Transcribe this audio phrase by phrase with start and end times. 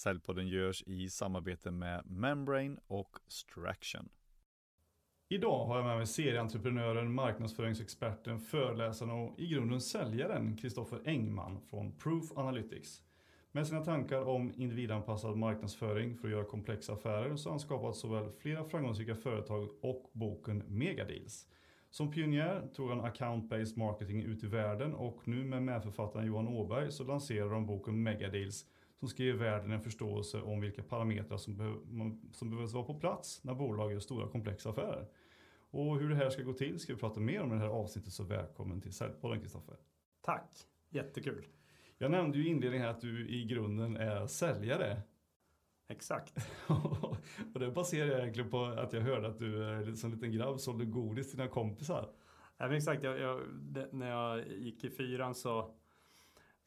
[0.00, 4.08] Säljpodden görs i samarbete med Membrane och Straction.
[5.28, 11.92] Idag har jag med mig serieentreprenören, marknadsföringsexperten, föreläsaren och i grunden säljaren Kristoffer Engman från
[11.98, 13.02] Proof Analytics.
[13.52, 17.96] Med sina tankar om individanpassad marknadsföring för att göra komplexa affärer så har han skapat
[17.96, 21.46] såväl flera framgångsrika företag och boken Megadeals.
[21.90, 26.92] Som pionjär tog han account-based marketing ut i världen och nu med medförfattaren Johan Åberg
[26.92, 28.66] så lanserar de boken Megadeals
[29.00, 31.76] som ska ge världen en förståelse om vilka parametrar som, behöv,
[32.32, 35.08] som behövs vara på plats när bolag gör stora komplexa affärer.
[35.70, 37.68] Och hur det här ska gå till ska vi prata mer om i det här
[37.68, 39.76] avsnittet så välkommen till Säljpodden Kristoffer.
[40.20, 40.50] Tack,
[40.90, 41.46] jättekul.
[41.98, 45.02] Jag nämnde ju i inledningen här att du i grunden är säljare.
[45.88, 46.48] Exakt.
[47.54, 50.84] och det baserar jag egentligen på att jag hörde att du som liten grabb sålde
[50.84, 52.10] godis till dina kompisar.
[52.56, 55.74] Ja, men exakt, jag, jag, det, när jag gick i fyran så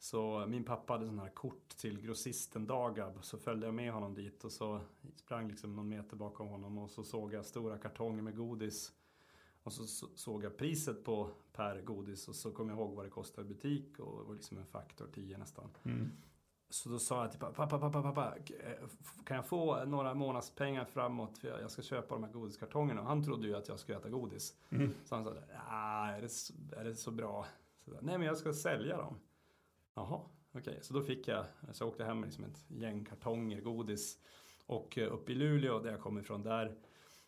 [0.04, 3.18] så min pappa hade sådana här kort till grossisten Dagab.
[3.24, 4.80] Så följde jag med honom dit och så
[5.16, 8.92] sprang liksom någon meter bakom honom och så såg jag stora kartonger med godis.
[9.62, 13.10] Och så såg jag priset på per godis och så kom jag ihåg vad det
[13.10, 15.70] kostade i butik och det var liksom en faktor 10 nästan.
[15.82, 16.10] Mm.
[16.68, 18.34] Så då sa jag till pappa, pappa, pappa, pappa,
[19.24, 23.00] kan jag få några månadspengar framåt för jag ska köpa de här godiskartongerna.
[23.00, 24.54] Och han trodde ju att jag skulle äta godis.
[24.70, 24.90] Mm.
[25.04, 25.34] Så han sa,
[25.68, 27.46] ah, är, det, är det så bra?
[27.84, 29.18] Så, Nej men jag ska sälja dem.
[29.94, 30.60] Jaha, okej.
[30.60, 30.82] Okay.
[30.82, 34.18] Så då fick jag, så jag åkte hem med liksom ett gäng kartonger godis.
[34.66, 36.74] Och eh, uppe i Luleå där jag kommer ifrån, där,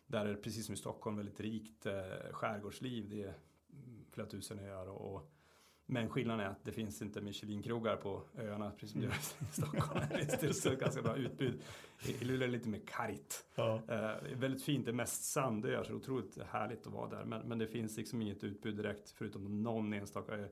[0.05, 1.93] där är det precis som i Stockholm väldigt rikt eh,
[2.31, 3.09] skärgårdsliv.
[3.09, 3.33] Det är
[4.11, 5.31] flera tusen öar och, och
[5.89, 9.45] men skillnaden är att det finns inte Michelin-krogar på öarna precis som det gör i
[9.51, 10.05] Stockholm.
[10.09, 11.61] det är ett ganska bra utbud.
[12.05, 13.45] I Luleå är det lite mer kargt.
[13.55, 13.81] Ja.
[13.87, 17.25] Eh, väldigt fint, det är mest sandöar så det är otroligt härligt att vara där.
[17.25, 20.47] Men, men det finns liksom inget utbud direkt förutom någon enstaka ö.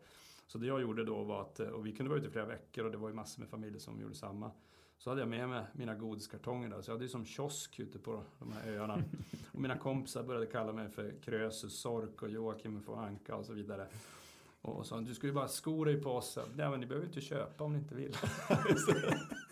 [0.47, 2.45] Så det jag gjorde då var att, eh, och vi kunde vara ute i flera
[2.45, 4.51] veckor och det var ju massor med familjer som gjorde samma.
[4.97, 7.99] Så hade jag med mig mina godiskartonger där, så jag hade ju som kiosk ute
[7.99, 9.03] på de här öarna.
[9.51, 13.53] Och mina kompisar började kalla mig för Krösus Sork och Joakim von Anka och så
[13.53, 13.87] vidare.
[14.61, 16.37] Och sa du ska ju bara sko dig på oss.
[16.55, 18.13] Nej men ni behöver inte köpa om ni inte vill.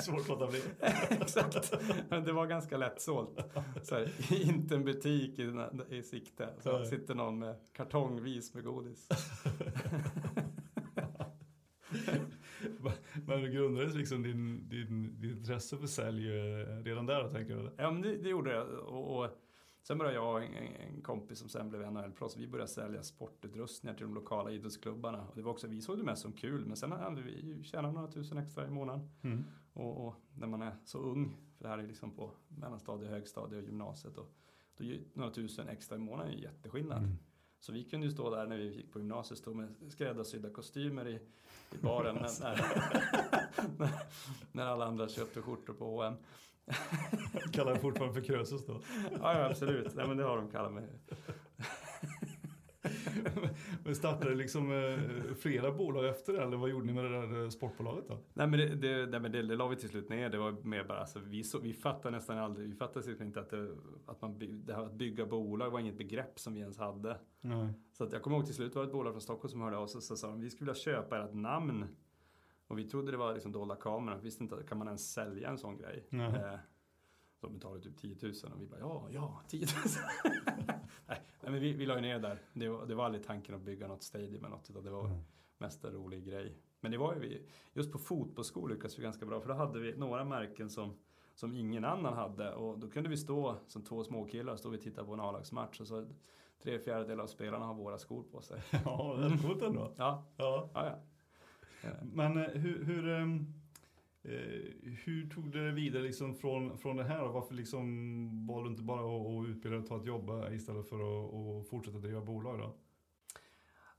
[0.00, 0.62] Svårt att låta bli.
[1.08, 1.74] Exakt.
[2.08, 3.40] Men det var ganska lättsålt.
[3.82, 6.48] Så här, inte en butik i, i sikte.
[6.58, 6.86] Så Nej.
[6.86, 9.08] sitter någon med kartongvis med godis.
[13.26, 16.28] men grundades liksom din, din, din intresse för sälj
[16.84, 17.70] redan där tänker du?
[17.76, 18.68] Ja men det, det gjorde jag.
[18.68, 19.30] Och, och
[19.82, 23.96] Sen började jag och en, en kompis som sen blev NHL-proffs, vi började sälja sportutrustningar
[23.96, 25.26] till de lokala idrottsklubbarna.
[25.28, 27.94] Och det var också, vi såg det mest som kul, men sen hade vi tjänat
[27.94, 29.10] några tusen extra i månaden.
[29.22, 29.44] Mm.
[29.72, 33.62] Och, och, när man är så ung, för det här är liksom på mellanstadiet, högstadiet
[33.62, 34.32] och gymnasiet, och,
[34.76, 36.98] då några tusen extra i månaden en jätteskillnad.
[36.98, 37.16] Mm.
[37.60, 41.08] Så vi kunde ju stå där när vi gick på gymnasiet, stå med skräddarsydda kostymer
[41.08, 41.14] i,
[41.72, 42.40] i baren när,
[43.78, 43.90] när,
[44.52, 46.14] när, alla andra köpte skjortor på H&M.
[47.52, 48.72] Kallar jag fortfarande för Krösus då?
[49.10, 49.94] ja, ja, absolut.
[49.94, 50.88] Nej, men det har de kallat mig.
[53.84, 57.42] men startade liksom eh, flera bolag efter det eller vad gjorde ni med det där
[57.42, 58.18] eh, sportbolaget då?
[58.34, 60.28] Nej men det, det, det, det, det la vi till slut ner.
[60.28, 63.50] Det var mer bara, alltså, vi, så, vi fattade nästan aldrig, vi fattade inte att,
[63.50, 63.76] det,
[64.06, 67.16] att, man, det här att bygga bolag var inget begrepp som vi ens hade.
[67.40, 67.72] Nej.
[67.92, 69.76] Så att jag kommer ihåg till slut var det ett bolag från Stockholm som hörde
[69.76, 71.84] av sig och sa vi skulle vilja köpa ert namn
[72.70, 74.16] och vi trodde det var liksom dolda kameror.
[74.16, 76.06] Vi visste inte, kan man ens sälja en sån grej?
[76.10, 76.34] Mm.
[76.34, 76.58] Eh,
[77.40, 79.68] de betalade typ 10 000 och vi bara ja, ja, 10 000.
[81.06, 82.42] nej, men vi, vi la ju ner där.
[82.52, 85.04] Det var, det var aldrig tanken att bygga något stadium eller något utan det var
[85.04, 85.18] mm.
[85.58, 86.56] mest en rolig grej.
[86.80, 89.80] Men det var ju vi, just på fotbollsskor lyckades vi ganska bra för då hade
[89.80, 90.96] vi några märken som
[91.34, 95.04] som ingen annan hade och då kunde vi stå som två småkillar och och titta
[95.04, 96.06] på en A-lagsmatch och så
[96.62, 98.62] tre fjärdedelar av spelarna har våra skor på sig.
[98.84, 99.94] Ja, det är coolt ändå.
[99.96, 100.24] ja.
[100.36, 100.70] Ja.
[100.74, 100.98] ja,
[101.82, 101.90] ja.
[102.02, 103.59] Men eh, hur, hur, ehm, eh,
[105.04, 107.28] hur tog det vidare liksom från, från det här?
[107.28, 110.96] Varför liksom var du inte bara att utbilda dig och ta ett jobb istället för
[110.96, 112.74] att, att fortsätta driva bolag då?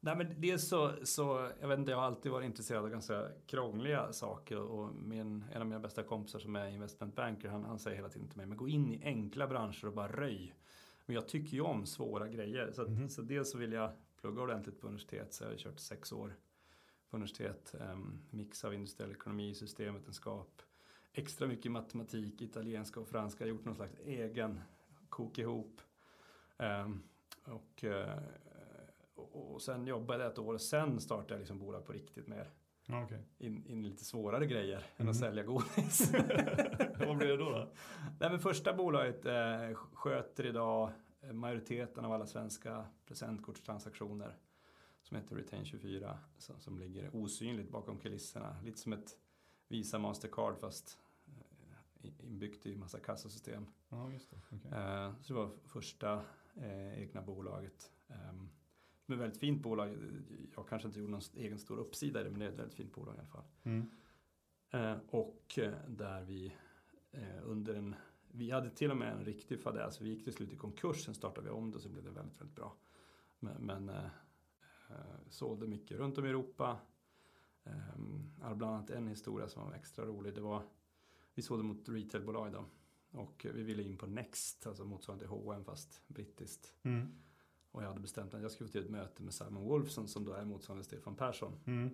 [0.03, 3.27] Nej men dels så, så, jag vet inte, jag har alltid varit intresserad av ganska
[3.47, 7.79] krångliga saker och min, en av mina bästa kompisar som är investment banker, han, han
[7.79, 10.53] säger hela tiden till mig, men gå in i enkla branscher och bara röj.
[11.05, 13.09] Men jag tycker ju om svåra grejer, så, att, mm.
[13.09, 13.91] så dels så vill jag
[14.21, 16.35] plugga ordentligt på universitet, så jag har kört sex år
[17.11, 17.75] på universitet.
[17.79, 20.61] Um, mix av industriell ekonomi, systemvetenskap,
[21.13, 23.45] extra mycket matematik, italienska och franska.
[23.45, 24.61] Gjort någon slags egen
[25.09, 25.81] kok ihop.
[26.57, 27.03] Um,
[27.45, 28.17] och, uh,
[29.15, 32.49] och sen jobbade jag ett år och sen startade jag liksom bolag på riktigt mer.
[33.03, 33.19] Okay.
[33.37, 34.85] In, in lite svårare grejer mm.
[34.97, 35.29] än att mm.
[35.29, 36.11] sälja godis.
[37.07, 37.49] Vad blir det då?
[37.49, 37.71] då?
[38.19, 40.91] Nej, men första bolaget eh, sköter idag
[41.31, 44.37] majoriteten av alla svenska presentkortstransaktioner
[45.01, 48.57] som heter Retain24 som, som ligger osynligt bakom kulisserna.
[48.63, 49.17] Lite som ett
[49.67, 50.97] Visa Mastercard fast
[52.23, 53.65] inbyggt i massa kassasystem.
[53.89, 54.55] Ja, det.
[54.55, 54.79] Okay.
[54.79, 56.23] Eh, så det var första
[56.55, 57.91] eh, egna bolaget.
[59.11, 59.97] Är ett väldigt fint bolag.
[60.55, 62.75] Jag kanske inte gjorde någon egen stor uppsida i det, men det är ett väldigt
[62.75, 63.43] fint bolag i alla fall.
[63.63, 63.91] Mm.
[64.69, 66.53] Eh, och eh, där vi
[67.11, 67.95] eh, under en,
[68.31, 70.01] vi hade till och med en riktig fadäs.
[70.01, 72.41] Vi gick till slut i konkurs, sen startade vi om det så blev det väldigt,
[72.41, 72.75] väldigt bra.
[73.39, 74.09] Men, men eh, eh,
[75.29, 76.79] sålde mycket runt om i Europa.
[77.63, 77.73] Eh,
[78.39, 80.35] jag har bland annat en historia som var extra rolig.
[80.35, 80.63] Det var,
[81.33, 82.65] vi sålde mot retailbolag då.
[83.11, 86.73] Och vi ville in på Next, alltså motsvarande H&M fast brittiskt.
[86.83, 87.07] Mm.
[87.71, 90.25] Och jag hade bestämt att jag skulle få till ett möte med Simon Wolfson som
[90.25, 91.59] då är motsvarande Stefan Persson.
[91.65, 91.89] Mm.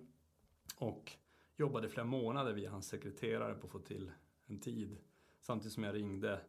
[0.76, 1.12] Och
[1.56, 4.12] jobbade flera månader via hans sekreterare på att få till
[4.46, 4.98] en tid.
[5.40, 6.40] Samtidigt som jag ringde,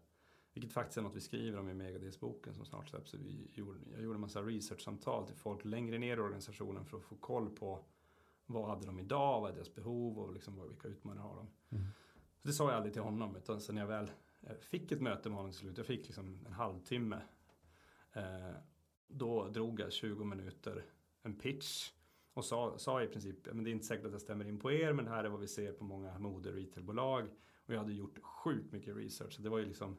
[0.54, 3.13] vilket faktiskt är något vi skriver om i Megadelsboken som snart släpps.
[3.13, 7.04] Vi gjorde, jag gjorde en massa researchsamtal till folk längre ner i organisationen för att
[7.04, 7.86] få koll på
[8.46, 11.75] vad hade de idag, vad är deras behov och liksom vilka utmaningar har de.
[11.75, 11.88] Mm.
[12.42, 14.12] Så det sa jag aldrig till honom utan sen när jag väl
[14.42, 17.22] eh, fick ett möte med honom till slut, jag fick liksom en halvtimme.
[18.13, 18.52] Eh,
[19.07, 20.86] då drog jag 20 minuter
[21.24, 21.92] en pitch
[22.34, 24.72] och sa, sa i princip, men det är inte säkert att det stämmer in på
[24.72, 27.28] er, men det här är vad vi ser på många mode retailbolag.
[27.66, 29.98] Och jag hade gjort sjukt mycket research, så det var ju liksom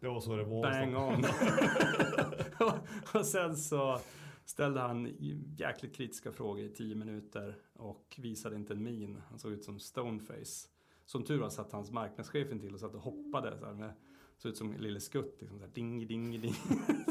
[0.00, 0.62] Det var så det var.
[0.62, 1.24] bang on.
[3.20, 4.00] och sen så
[4.44, 5.16] ställde han
[5.56, 9.22] jäkligt kritiska frågor i tio minuter och visade inte en min.
[9.28, 10.68] Han såg ut som stoneface.
[11.04, 13.92] Som tur var satt hans marknadschef till och satt och hoppade så här med
[14.38, 16.54] Såg ut som Lille Skutt, liksom så här, ding, ding, ding.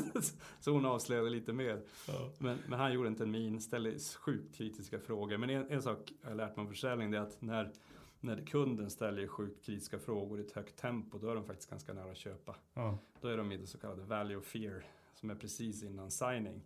[0.60, 1.82] så hon avslöjade lite mer.
[2.08, 2.32] Ja.
[2.38, 5.38] Men, men, han gjorde inte en min, ställde sjukt kritiska frågor.
[5.38, 7.72] Men en, en sak jag har lärt mig om försäljning det är att när,
[8.20, 11.94] när kunden ställer sjukt kritiska frågor i ett högt tempo då är de faktiskt ganska
[11.94, 12.56] nära att köpa.
[12.74, 12.98] Ja.
[13.22, 14.84] Då är de i det så kallade value of fear
[15.14, 16.62] som är precis innan signing.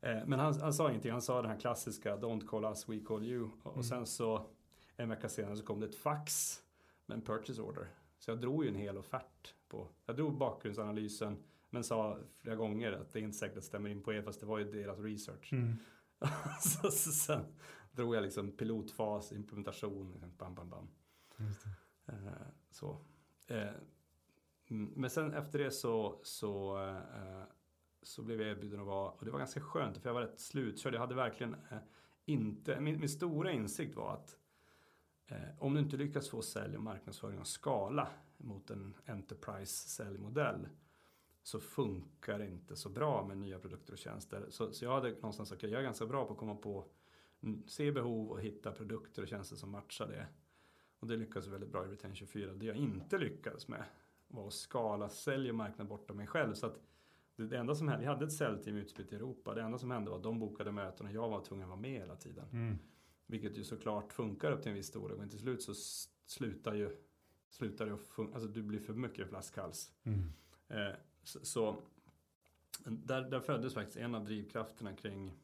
[0.00, 3.00] Eh, men han, han, sa ingenting, han sa den här klassiska Don't call us, we
[3.00, 3.50] call you.
[3.62, 3.82] Och, Mm.
[3.84, 4.46] sen så
[4.96, 6.60] en vecka senare så kom det ett fax
[7.06, 7.88] med en purchase order.
[8.18, 11.36] Så jag drog ju en hel offert på, jag drog bakgrundsanalysen
[11.70, 14.22] men sa flera gånger att det är inte säkert att det stämmer in på er
[14.22, 15.52] fast det var ju deras research.
[15.52, 15.76] Mm.
[16.60, 17.44] så, så sen
[17.94, 20.88] drog jag liksom pilotfas, implementation, liksom bam bam bam.
[22.06, 23.04] Eh, så.
[23.46, 23.70] Eh,
[24.68, 27.42] men sen efter det så, så, eh,
[28.02, 30.40] så blev jag erbjuden att vara, och det var ganska skönt för jag var rätt
[30.40, 30.94] slutkörd.
[30.94, 31.78] Jag hade verkligen eh,
[32.24, 34.38] inte, min, min stora insikt var att
[35.58, 40.68] om du inte lyckas få sälj och marknadsföring och skala mot en enterprise säljmodell
[41.42, 44.46] så funkar det inte så bra med nya produkter och tjänster.
[44.50, 46.84] Så, så jag hade någonstans sagt att jag är ganska bra på att komma på,
[47.66, 50.26] se behov och hitta produkter och tjänster som matchar det.
[50.98, 52.52] Och det lyckades väldigt bra i Retain 24.
[52.52, 53.84] Det jag inte lyckades med
[54.28, 56.54] var att skala sälj och marknad bortom mig själv.
[56.54, 56.80] Så att
[57.36, 59.54] det, enda som hände, jag hade ett säljteam utspritt i Europa.
[59.54, 61.80] Det enda som hände var att de bokade möten och jag var tvungen att vara
[61.80, 62.48] med hela tiden.
[62.52, 62.78] Mm.
[63.26, 65.18] Vilket ju såklart funkar upp till en viss storlek.
[65.18, 65.74] Men till slut så
[66.26, 66.96] slutar ju,
[67.50, 68.34] slutar att funka.
[68.34, 69.92] Alltså du blir för mycket flaskhals.
[70.02, 70.32] Mm.
[70.68, 71.82] Eh, så, så
[72.84, 75.36] där, där föddes faktiskt en av drivkrafterna kring,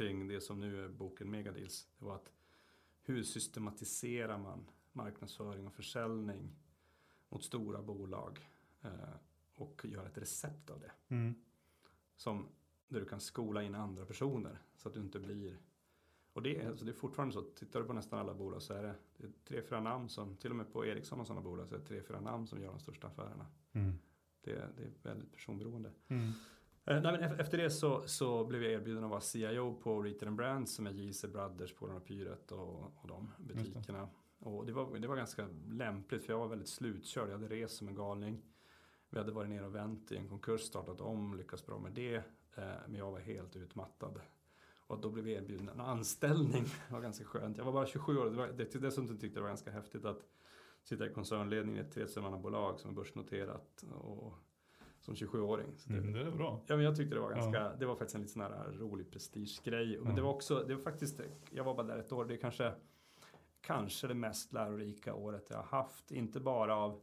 [0.00, 1.88] kring det som nu är boken Megadeals.
[1.98, 2.32] Det var att
[3.02, 6.56] hur systematiserar man marknadsföring och försäljning
[7.28, 8.48] mot stora bolag
[8.82, 9.14] eh,
[9.54, 10.92] och gör ett recept av det.
[11.08, 11.34] Mm.
[12.16, 12.48] Som,
[12.88, 15.58] där du kan skola in andra personer så att du inte blir
[16.32, 18.74] och det är, alltså det är fortfarande så, tittar du på nästan alla bolag så
[18.74, 21.42] är det, det är tre, fyra namn som, till och med på Ericsson och sådana
[21.42, 23.46] bolag så är det tre, fyra namn som gör de största affärerna.
[23.72, 23.98] Mm.
[24.40, 25.92] Det, det är väldigt personberoende.
[26.08, 26.32] Mm.
[26.84, 30.02] Eh, nej, men ef- efter det så, så blev jag erbjuden att vara CIO på
[30.02, 34.08] Retail and Brands som är JC Brothers, Polarn och Pyret och, och de butikerna.
[34.38, 37.28] Och det var, det var ganska lämpligt för jag var väldigt slutkörd.
[37.28, 38.42] Jag hade rest som en galning.
[39.10, 42.14] Vi hade varit nere och vänt i en konkurs, startat om, lyckats bra med det.
[42.14, 42.22] Eh,
[42.86, 44.20] men jag var helt utmattad.
[44.86, 46.64] Och då blev jag erbjuden en anställning.
[46.88, 47.56] Det var ganska skönt.
[47.58, 48.24] Jag var bara 27 år.
[48.30, 50.26] Det var, det, dessutom tyckte jag det var ganska häftigt att
[50.82, 53.84] sitta i koncernledningen i ett trettiomannabolag som är börsnoterat.
[54.02, 54.34] Och,
[55.00, 55.66] som 27-åring.
[55.78, 56.60] Så det, Mm, det är bra.
[56.66, 57.72] Ja men jag tyckte det var ganska, Ja.
[57.78, 59.98] det var faktiskt en lite sån här rolig prestigegrej.
[59.98, 60.16] Men Ja.
[60.16, 62.72] det var också, det var faktiskt, jag var bara där ett år, det är kanske,
[63.60, 66.10] kanske det mest lärorika året jag har haft.
[66.12, 67.00] Inte bara av,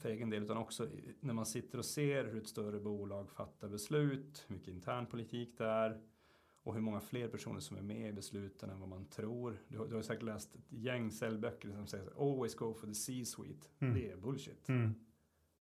[0.00, 0.88] för egen del, utan också
[1.20, 5.58] när man sitter och ser hur ett större bolag fattar beslut, hur mycket intern politik
[5.58, 6.00] det är
[6.62, 9.58] och hur många fler personer som är med i besluten än vad man tror.
[9.68, 12.94] Du, har- du har säkert läst ett gäng säljböcker som säger always go for the
[12.94, 13.66] C-suite.
[13.78, 13.94] Mm.
[13.94, 14.68] Det är bullshit.
[14.68, 14.94] Mm.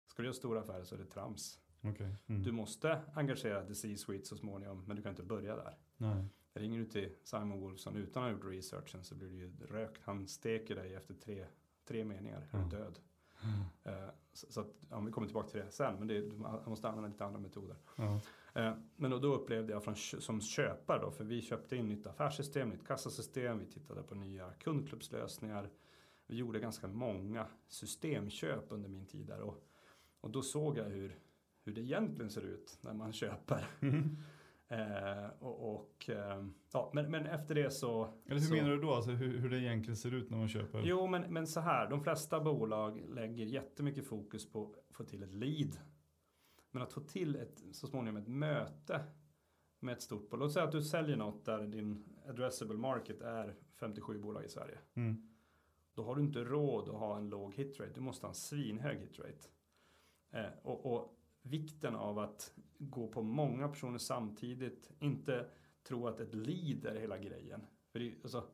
[0.07, 1.59] Ska du göra stora affärer så är det trams.
[1.81, 2.15] Okej.
[2.27, 2.43] Mm.
[2.43, 5.77] Du måste engagera the C-suite så småningom, men du kan inte börja där.
[5.97, 6.25] Nej.
[6.53, 10.01] Ringer du till Simon Wolfson utan att ha gjort researchen så blir du ju rökt.
[10.03, 11.45] Han steker dig efter tre,
[11.87, 12.63] tre meningar, är Ja.
[12.71, 12.99] du död.
[13.83, 16.87] Eh, så, så att, ja, vi kommer tillbaka till det sen, men det, man måste
[16.89, 17.75] använda lite andra metoder.
[17.95, 18.19] Ja.
[18.53, 22.07] Eh, men då, då upplevde jag från, som köpare då, för vi köpte in nytt
[22.07, 25.69] affärssystem, nytt kassasystem, vi tittade på nya kundklubbslösningar.
[26.27, 29.63] Vi gjorde ganska många systemköp under min tid där och,
[30.25, 31.19] och då såg jag hur,
[31.63, 33.67] hur det egentligen ser ut när man köper.
[33.81, 34.17] Mm.
[34.67, 38.13] Eh, och, och eh, ja, men, men efter det så...
[38.25, 38.93] Eller hur så, menar du då?
[38.93, 40.81] Alltså hur, hur det egentligen ser ut när man köper?
[40.85, 41.89] Jo, men, men så här.
[41.89, 45.77] De flesta bolag lägger jättemycket fokus på att få till ett lead.
[46.71, 49.03] Men att få till ett, så småningom ett möte
[49.79, 50.45] med ett stort bolag.
[50.45, 54.77] Låt säga att du säljer något där din addressable market är 57 bolag i Sverige.
[54.93, 55.29] Mm.
[55.93, 57.91] Då har du inte råd att ha en låg hitrate.
[57.93, 59.49] Du måste ha en svinhög hitrate.
[60.35, 64.91] Eh, och, och vikten av att gå på många personer samtidigt.
[64.99, 65.49] Inte
[65.83, 67.67] tro att ett lead är hela grejen.
[67.91, 68.47] För det, alltså,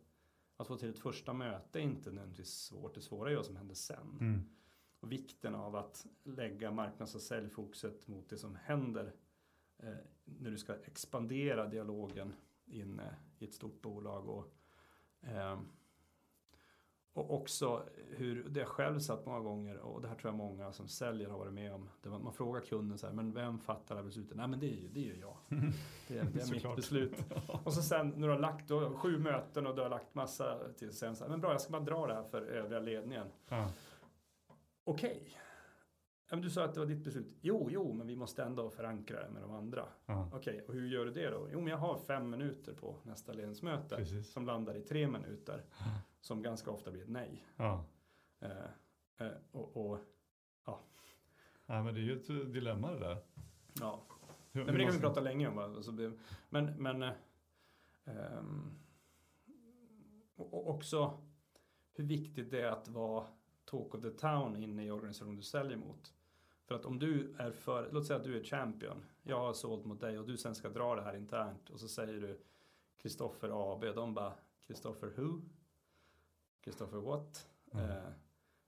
[0.57, 2.95] att få till ett första möte är inte nödvändigtvis svårt.
[2.95, 4.17] Det svåra är vad som händer sen.
[4.19, 4.41] Mm.
[4.99, 9.13] Och vikten av att lägga marknads och säljfokuset mot det som händer
[9.77, 12.33] eh, när du ska expandera dialogen
[12.65, 14.29] inne i ett stort bolag.
[14.29, 14.53] Och,
[15.21, 15.59] eh,
[17.13, 20.71] och också hur det jag själv satt många gånger och det här tror jag många
[20.71, 21.89] som säljer har varit med om.
[22.03, 24.37] Var, man frågar kunden så här, men vem fattar det här beslutet?
[24.37, 25.37] Nej men det är ju, det är ju jag.
[26.07, 27.23] Det är, det är mitt beslut.
[27.63, 30.59] Och så sen när du har lagt då, sju möten och du har lagt massa
[30.77, 33.27] till sen så här, men bra jag ska bara dra det här för övriga ledningen.
[33.49, 33.71] Ja.
[34.83, 35.37] Okej.
[36.29, 37.37] Ja, men du sa att det var ditt beslut.
[37.41, 39.85] Jo, jo, men vi måste ändå förankra det med de andra.
[40.05, 40.29] Ja.
[40.33, 41.47] Okej, och hur gör du det då?
[41.51, 44.31] Jo, men jag har fem minuter på nästa ledningsmöte Precis.
[44.31, 45.63] som landar i tre minuter.
[46.21, 47.45] Som ganska ofta blir ett nej.
[47.57, 47.85] Ja.
[48.39, 48.65] Eh,
[49.17, 49.99] eh, och, och
[50.65, 50.79] ja,
[51.65, 53.17] men det är ju ett dilemma det där.
[53.79, 54.03] ja,
[54.51, 55.57] Hur, Nej, men det kan vi prata länge om.
[55.57, 55.91] Alltså,
[56.49, 58.43] men men eh,
[60.35, 61.21] och också
[61.93, 63.27] hur viktigt det är att vara
[63.65, 66.13] talk of the town inne i organisationen du säljer mot.
[66.65, 69.05] För att om du är för, låt säga att du är champion.
[69.23, 71.87] Jag har sålt mot dig och du sen ska dra det här internt och så
[71.87, 72.41] säger du
[72.97, 73.95] Kristoffer AB.
[73.95, 75.41] De bara Kristoffer who?
[76.61, 77.49] Kristoffer what?
[77.73, 77.89] Mm.
[77.89, 78.03] Eh,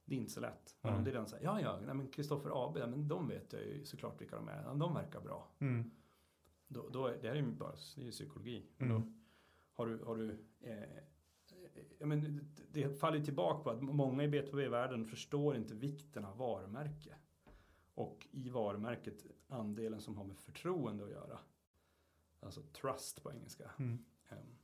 [0.06, 0.78] det är inte så lätt.
[0.82, 1.04] Men om Mm.
[1.06, 3.86] det är den säger, ja ja, nej, men Kristoffer AB, men de vet jag ju
[3.86, 4.76] såklart vilka de är.
[4.76, 5.48] De verkar bra.
[5.60, 5.92] Mm.
[6.68, 8.66] Då, då är, det här är ju bara det är psykologi.
[8.78, 9.14] Men Då Mm.
[9.74, 11.04] har du, har du eh,
[12.00, 17.16] men det, faller tillbaka på att många i B2B-världen förstår inte vikten av varumärke.
[17.96, 21.40] Och i varumärket andelen som har med förtroende att göra.
[22.40, 23.72] Alltså trust på engelska.
[23.80, 24.06] Mm.
[24.30, 24.58] Ehm,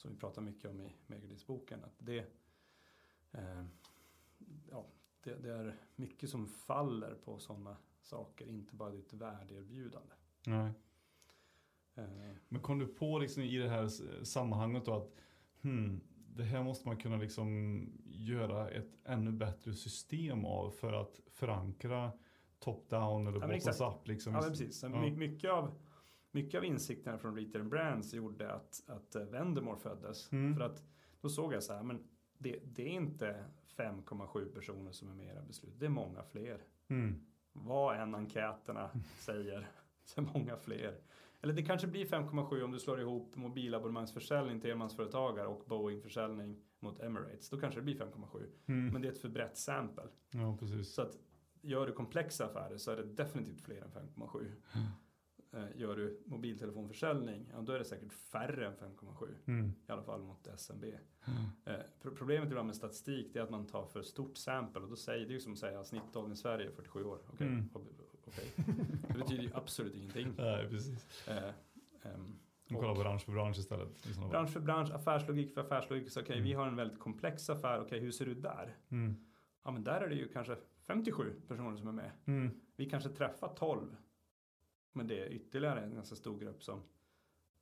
[0.00, 1.84] som vi pratar mycket om i Megadis-boken.
[1.84, 2.18] Att det,
[3.32, 3.64] eh,
[4.70, 4.86] ja,
[5.20, 8.46] det, det är mycket som faller på sådana saker.
[8.46, 10.14] Inte bara ditt värdeerbjudande.
[10.46, 10.72] Nej.
[11.94, 13.88] Eh, Men kom du på liksom i det här
[14.24, 15.14] sammanhanget då att
[15.62, 16.00] hmm,
[16.36, 22.12] det här måste man kunna liksom göra ett ännu bättre system av för att förankra
[22.58, 24.06] top-down eller Ja, bottom-up.
[24.08, 24.34] Liksom.
[24.34, 24.82] Ja, precis.
[24.82, 24.88] Ja.
[24.88, 25.74] my- Mycket, av,
[26.30, 30.32] mycket av insikterna från Retail Brands gjorde att, att eh, Vendemore föddes.
[30.32, 30.54] Mm.
[30.54, 30.84] För att
[31.20, 32.04] då såg jag så här, men
[32.38, 33.44] det, det är inte
[33.76, 35.74] 5,7 personer som är med i era beslut.
[35.78, 36.60] Det är många fler.
[36.88, 37.26] Mm.
[37.52, 39.70] Vad än enkäterna säger,
[40.04, 41.00] så är många fler.
[41.42, 47.00] Eller det kanske blir 5,7 om du slår ihop mobilabonnemangsförsäljning till enmansföretagare och Boeing-försäljning mot
[47.00, 47.50] Emirates.
[47.50, 48.46] Då kanske det blir 5,7.
[48.66, 48.92] Mm.
[48.92, 50.04] Men det är ett för brett sample.
[50.30, 50.94] Ja, precis.
[50.94, 51.18] Så att
[51.62, 54.52] gör du komplexa affärer så är det definitivt fler än 5,7.
[55.52, 59.28] Eh, Gör du mobiltelefonförsäljning, ja, då är det säkert färre än 5,7.
[59.46, 59.72] Mm.
[59.88, 60.84] I alla fall mot SMB.
[61.64, 64.88] Eh, pro- Problemet ibland med statistik det är att man tar för stort sample och
[64.88, 67.18] då säger det ju som att säga snittåldern i Sverige är 47 år.
[67.32, 67.68] Okej, Mm.
[67.72, 68.52] okej.
[69.08, 70.28] Det betyder ju absolut ingenting.
[70.38, 71.28] Nej, precis.
[71.28, 71.36] Eh,
[72.02, 72.38] ehm,
[72.70, 74.06] Man kollar bransch för bransch istället.
[74.30, 76.10] bransch för bransch, affärslogik för affärslogik.
[76.10, 76.44] Så okej, Mm.
[76.44, 77.80] vi har en väldigt komplex affär.
[77.80, 78.76] Okej, hur ser det ut där?
[78.88, 79.16] Mm.
[79.64, 82.10] Ja, men där är det ju kanske 57 personer som är med.
[82.24, 82.60] Mm.
[82.76, 83.96] Vi kanske träffar 12.
[84.92, 86.82] Men det är ytterligare en ganska stor grupp som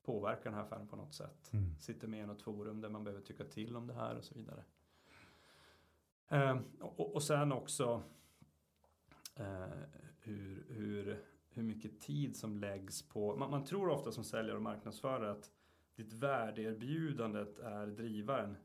[0.02, 1.52] påverkar den här affären på något sätt.
[1.52, 1.78] Mm.
[1.78, 4.35] Sitter med i något forum där man behöver tycka till om det här och så
[4.35, 4.64] vidare.
[6.28, 8.02] Eh, och, och sen också
[9.37, 9.66] eh,
[10.20, 14.62] hur, hur, hur mycket tid som läggs på, man, man tror ofta som säljare och
[14.62, 15.50] marknadsförare att
[15.94, 18.56] ditt värdeerbjudandet är drivaren.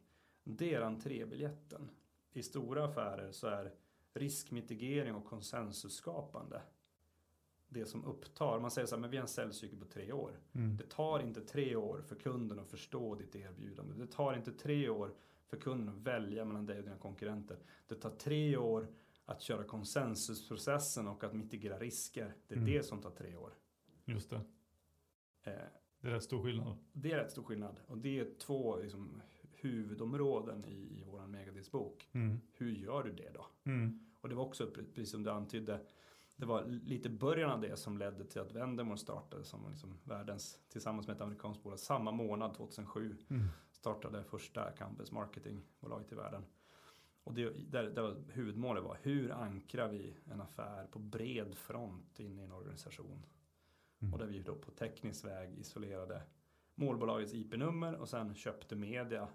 [0.44, 1.90] Det är entrébiljetten.
[2.34, 3.74] I stora affärer så är
[4.14, 6.62] riskmitigering och konsensusskapande
[7.74, 10.40] det som upptar, man säger så här, men vi har en säljcykel på tre år.
[10.54, 10.78] Mm.
[10.78, 13.94] Det tar inte tre år för kunden att förstå ditt erbjudande.
[13.96, 15.14] Det tar inte tre år
[15.48, 17.58] för kunden att välja mellan dig och dina konkurrenter.
[17.88, 18.88] Det tar tre år
[19.26, 22.34] att köra konsensusprocessen och att mitigera risker.
[22.48, 22.72] Det är Mm.
[22.74, 23.54] det som tar tre år.
[24.06, 24.42] Just det.
[25.44, 25.54] Eh,
[26.02, 26.78] Det är rätt stor skillnad.
[26.94, 27.80] det är rätt stor skillnad.
[27.88, 32.10] Och det är två liksom, huvudområden i, i vår megadisbok.
[32.12, 32.40] Mm.
[32.54, 33.46] Hur gör du det då?
[33.64, 34.00] Mm.
[34.22, 35.80] Och det var också, precis som du antydde,
[36.36, 40.60] det var lite början av det som ledde till att Vendemore startade som liksom världens,
[40.70, 43.48] tillsammans med ett amerikanskt bolag, samma månad 2007 Mm.
[43.72, 46.46] startade första campus marketingbolaget i världen.
[47.24, 52.40] Och det, där, där huvudmålet var hur ankrar vi en affär på bred front in
[52.40, 53.26] i en organisation.
[54.02, 54.14] Mm.
[54.14, 56.22] Och där vi då på teknisk väg isolerade
[56.76, 59.28] målbolagets IP-nummer och sen köpte media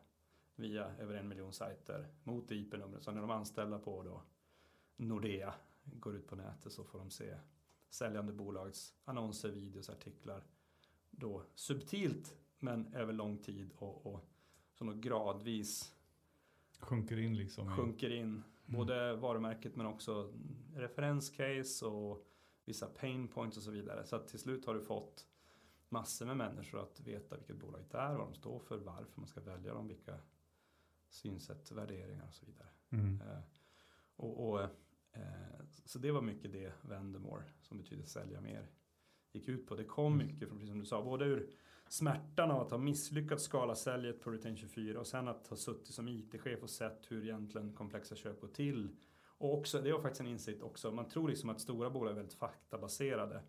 [0.56, 3.02] via över en miljon sajter mot IP-numret.
[3.02, 4.22] Så när de anställda på då
[4.96, 5.54] Nordea
[5.92, 7.36] går ut på nätet så får de se
[7.90, 10.44] säljande bolagets annonser, videos, artiklar.
[11.10, 14.28] Då subtilt men över lång tid och, och
[14.72, 15.94] som gradvis
[16.80, 17.76] Sjunker in liksom.
[17.76, 18.42] sjunker in.
[18.66, 20.32] Både varumärket men också
[20.74, 22.26] referenscase och
[22.64, 24.06] vissa pain points och så vidare.
[24.06, 25.26] Så att till slut har du fått
[25.88, 29.26] massor med människor att veta vilket bolag det är, vad de står för, varför man
[29.26, 30.18] ska välja dem, vilka
[31.08, 32.68] synsätt, värderingar och så vidare.
[32.90, 33.20] Mm.
[33.20, 33.40] Eh,
[34.16, 34.68] och, och, eh,
[35.84, 38.66] så det var mycket det Vendemore, som betyder sälja mer,
[39.32, 39.76] gick ut på.
[39.76, 40.26] Det kom Mm.
[40.26, 41.50] mycket från, precis som du sa, både ur
[41.88, 45.94] smärtan av att ha misslyckats skala säljet på Retain 24 och sen att ha suttit
[45.94, 48.96] som IT-chef och sett hur egentligen komplexa köp går till.
[49.38, 52.14] Och också, det var faktiskt en insikt också, man tror liksom att stora bolag är
[52.16, 53.42] väldigt faktabaserade.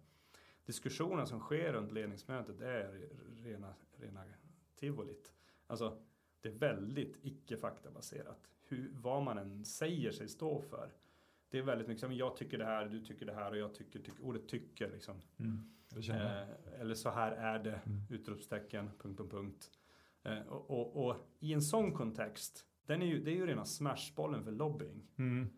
[0.65, 3.09] Diskussionen som sker runt ledningsmötet är
[3.43, 4.23] rena, rena
[4.75, 5.33] tivolit.
[5.67, 6.01] Alltså,
[6.41, 8.49] det är väldigt icke faktabaserat.
[8.67, 10.91] Hur, vad man än säger sig stå för.
[11.49, 13.99] Det är väldigt mycket jag tycker det här, du tycker det här och jag tycker,
[13.99, 15.15] tycker ordet tycker liksom.
[15.39, 15.75] Mm.
[16.09, 18.01] Eh, eller så här är det, Mm.
[18.09, 19.71] utropstecken, punkt, punkt, punkt.
[20.23, 23.65] Eh, och, och, och i en sån kontext, den är ju, det är ju rena
[23.65, 25.07] smashbollen för lobbying.
[25.17, 25.49] Mm.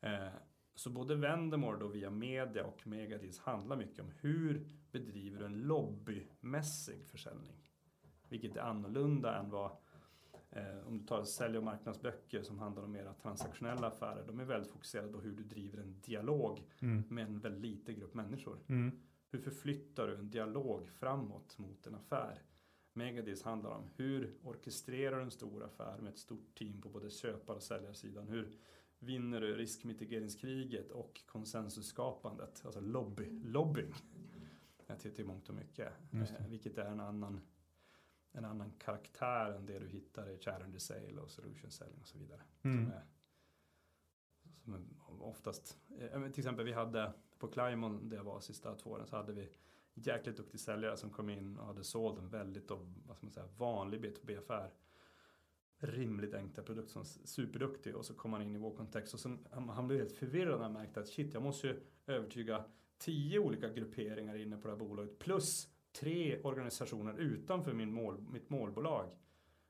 [0.00, 0.32] Eh,
[0.74, 5.60] så både Vendemore då via media och Megadis handlar mycket om hur bedriver du en
[5.60, 7.56] lobbymässig försäljning.
[8.28, 9.70] Vilket är annorlunda än vad
[10.50, 14.24] eh, om du tar sälj och marknadsböcker som handlar om mera transaktionella affärer.
[14.26, 17.02] De är väldigt fokuserade på hur du driver en dialog Mm.
[17.08, 18.58] med en väldigt liten grupp människor.
[18.66, 19.00] Mm.
[19.30, 22.42] Hur förflyttar du en dialog framåt mot en affär?
[22.92, 27.10] Megadis handlar om hur orkestrerar du en stor affär med ett stort team på både
[27.10, 28.28] köpar och säljarsidan?
[28.28, 28.52] Hur
[28.98, 32.62] vinner du riskmitigeringskriget och konsensusskapandet?
[32.64, 33.94] Alltså lobby, lobbying.
[34.86, 35.92] eh, Till, till mångt och mycket.
[36.12, 37.40] Eh, vilket är en annan,
[38.32, 42.18] en annan karaktär än det du hittar i challenger sale och solution selling och så
[42.18, 42.40] vidare.
[42.62, 42.84] Mm.
[42.84, 43.04] Som är,
[44.64, 48.90] som är oftast, eh, till exempel vi hade på Climon där jag var sista två
[48.90, 49.48] åren så hade vi
[49.94, 53.32] jäkligt duktig säljare som kom in och hade sålt en väldigt och, vad ska man
[53.32, 54.70] säga, vanlig B2B-affär.
[55.78, 59.46] Rimligt enkla produkt som superduktig och så kom han in i vår kontext och sen,
[59.50, 62.64] han, han blev helt förvirrad när han märkte att shit jag måste ju övertyga
[62.98, 68.50] tio olika grupperingar inne på det här bolaget plus tre organisationer utanför min mål, mitt
[68.50, 69.10] målbolag.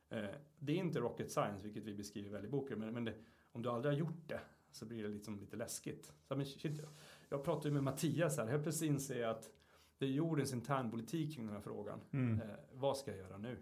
[0.08, 0.24] Eh,
[0.58, 3.14] det är inte rocket science vilket vi beskriver väl i boken men, men det,
[3.52, 4.40] om du aldrig har gjort det
[4.72, 6.12] så blir det liksom lite läskigt.
[6.22, 6.80] Så, men shit,
[7.28, 9.50] jag, pratade ju med Mattias här, helt plötsligt inser jag att
[9.98, 12.00] det är jordens internpolitik kring den här frågan.
[12.10, 12.40] Mm.
[12.40, 13.58] Eh, vad ska jag göra nu?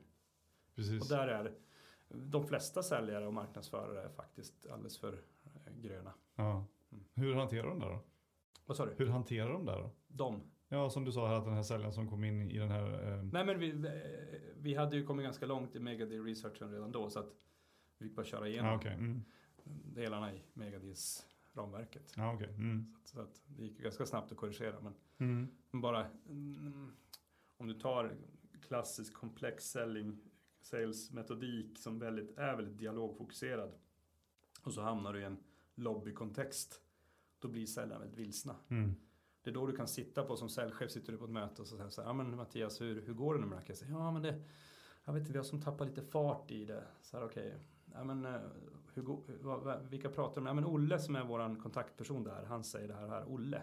[0.75, 1.03] Precis.
[1.03, 1.55] Och där är
[2.09, 5.13] de flesta säljare och marknadsförare är faktiskt alldeles för
[5.45, 6.13] eh, gröna.
[6.35, 6.65] Ja.
[6.93, 7.05] Mm.
[7.15, 8.01] Hur hanterar de det då?
[8.67, 8.95] Vad sa du?
[8.97, 9.91] Hur hanterar de det då?
[10.09, 10.41] De?
[10.69, 13.13] Ja, som du sa här att den här säljaren som kom in i den här...
[13.13, 13.93] Eh, Nej men vi, eh,
[14.57, 17.33] vi hade ju kommit ganska långt i Megadeal researchen redan då så att
[17.99, 18.93] vi fick bara köra igenom ja, okej.
[18.93, 19.25] Mm.
[19.95, 22.13] delarna i Megadeals ramverket.
[22.17, 22.49] Ja, okej.
[22.49, 22.95] Mm.
[23.05, 25.49] Så att det gick ju ganska snabbt att korrigera men Mm.
[25.71, 26.93] Men bara mm,
[27.57, 28.17] om du tar
[28.63, 30.19] klassisk komplex selling
[30.61, 33.73] sales metodik som väldigt, är väldigt dialogfokuserad
[34.63, 35.39] och så hamnar du i en
[35.75, 36.83] lobbykontext
[37.39, 38.57] då blir säljaren väldigt vilsna.
[38.69, 38.95] Mm.
[39.43, 41.69] Det är då du kan sitta på som säljchef sitter du på ett möte och
[41.69, 43.69] så säger så här, ja men Mattias hur, hur går det nu med det här?
[43.69, 44.43] Jag säger, Ja men det,
[45.05, 46.85] jag vet inte, vi har som tappat lite fart i det.
[47.03, 47.55] Så här okej,
[47.93, 48.41] ja men eh,
[48.95, 50.51] hur, hur, vilka pratar de med?
[50.51, 53.63] Ja men Olle som är våran kontaktperson där, han säger det här och här, Olle.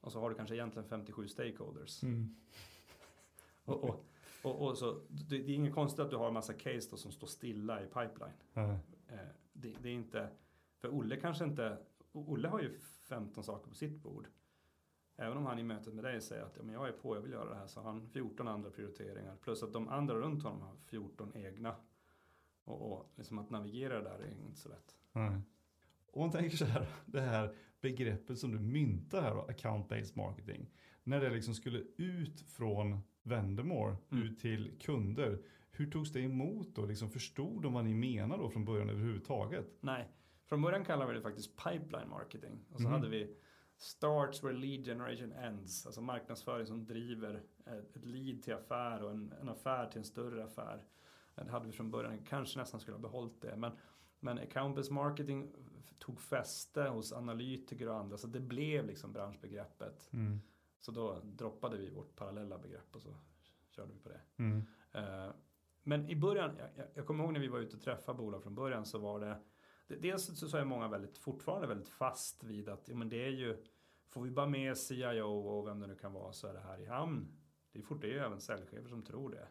[0.00, 2.02] Och så har du kanske egentligen 57 stakeholders.
[2.02, 2.36] Mm.
[3.64, 4.04] Och, och,
[4.42, 6.96] och, och så, det, det är inget konstigt att du har en massa case då
[6.96, 8.32] som står stilla i pipeline.
[9.08, 9.18] Eh,
[9.52, 10.28] det, det är inte,
[10.78, 11.78] för Olle kanske inte,
[12.12, 14.26] Olle har ju 15 saker på sitt bord.
[15.20, 17.20] Även om han i mötet med dig säger att ja, men jag är på, jag
[17.22, 19.36] vill göra det här, så har han 14 andra prioriteringar.
[19.36, 21.74] Plus att de andra runt honom har 14 egna.
[22.64, 24.96] Och, och liksom att navigera där är inte så lätt.
[25.12, 25.40] Nej.
[26.12, 30.70] Om man tänker så här, det här begreppet som du myntar här account-based marketing.
[31.04, 34.24] När det liksom skulle ut från Vendemore Mm.
[34.24, 35.42] ut till kunder.
[35.70, 36.86] Hur togs det emot då?
[36.86, 39.66] Liksom förstod de vad ni menar då från början överhuvudtaget?
[39.80, 40.08] Nej,
[40.46, 42.58] från början kallar vi det faktiskt pipeline marketing.
[42.70, 42.92] Och så Mhm.
[42.92, 43.36] hade vi
[43.82, 45.86] starts where lead generation ends.
[45.86, 50.04] Alltså marknadsföring som driver ett, ett lead till affär och en, en affär till en
[50.04, 50.84] större affär.
[51.34, 53.56] Det hade vi från början, kanske nästan skulle ha behållit det.
[53.56, 53.72] Men,
[54.20, 55.52] men account-based marketing
[55.98, 58.16] tog fäste hos analytiker och andra.
[58.16, 60.08] Så det blev liksom branschbegreppet.
[60.12, 60.40] Mm.
[60.80, 63.16] Så då droppade vi vårt parallella begrepp och så
[63.70, 64.20] körde vi på det.
[64.36, 64.62] Mm.
[64.92, 65.30] Eh,
[65.82, 68.54] Men i början, jag, jag- kommer ihåg när vi var ute och träffade bolag från
[68.54, 69.40] början så var det-
[69.96, 73.30] dels så så är många väldigt, fortfarande väldigt fast vid att ja, men det är
[73.30, 73.64] ju,
[74.08, 76.80] får vi bara med CIO och vem det nu kan vara så är det här
[76.80, 77.36] i hamn.
[77.72, 79.48] Det är, fort, det är ju även säljchefer som tror det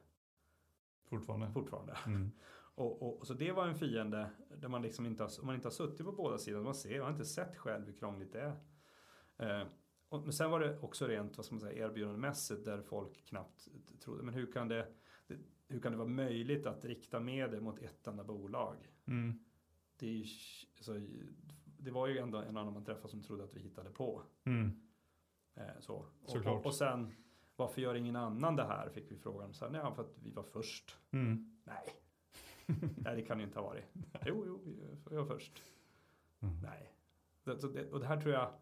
[1.10, 1.52] Fortfarande.
[1.52, 1.97] fortfarande.
[2.06, 2.32] Mm.
[2.75, 5.71] Och, och, så det var en fiende där man liksom inte har, man inte har
[5.71, 9.62] suttit på båda sidor, man ser, man har inte sett själv hur krångligt det är.
[9.62, 9.67] Eh,
[10.10, 13.67] och, men sen var det också rent, vad ska man säga, erbjudandemässigt där folk knappt
[14.04, 14.88] trodde, men hur kan det,
[15.28, 18.75] det hur kan det vara möjligt att rikta medel mot ett enda bolag?
[19.06, 19.39] Mm.
[19.99, 20.25] Det, ju,
[20.77, 20.93] alltså,
[21.77, 24.21] det var ju ändå en annan man träffade som trodde att vi hittade på.
[24.43, 24.81] Mm.
[25.55, 25.95] Eh, så.
[26.23, 26.59] Och, Såklart.
[26.59, 27.13] och, och sen,
[27.55, 28.89] varför gör ingen annan det här?
[28.89, 29.53] Fick vi frågan.
[29.53, 30.95] Så här, nej, för att vi var först.
[31.12, 31.59] Mm.
[31.63, 31.85] Nej.
[32.97, 33.85] Nej, det kan det inte ha varit.
[34.25, 35.63] Jo, jo, vi- vi var först.
[36.39, 36.59] Mm.
[36.63, 36.93] Nej.
[37.59, 38.53] Så det, och det här tror jag,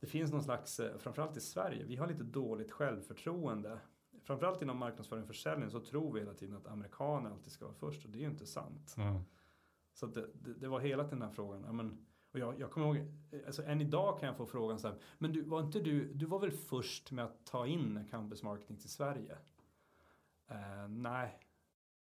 [0.00, 3.78] det finns någon slags, eh, framförallt i Sverige, vi har lite dåligt självförtroende.
[4.22, 7.74] Framförallt inom marknadsföring och försäljning så tror vi hela tiden att amerikaner alltid ska vara
[7.74, 8.94] först och det är ju inte sant.
[8.96, 9.22] Ja.
[9.92, 11.62] Så det, det, det var hela den här frågan.
[11.66, 13.06] Ja, men, och jag, jag kommer ihåg,
[13.46, 16.26] alltså än idag kan jag få frågan så här, men du var inte du, du
[16.26, 19.36] var väl först med att ta in campus marketing till Sverige?
[20.50, 21.38] Eh, nej,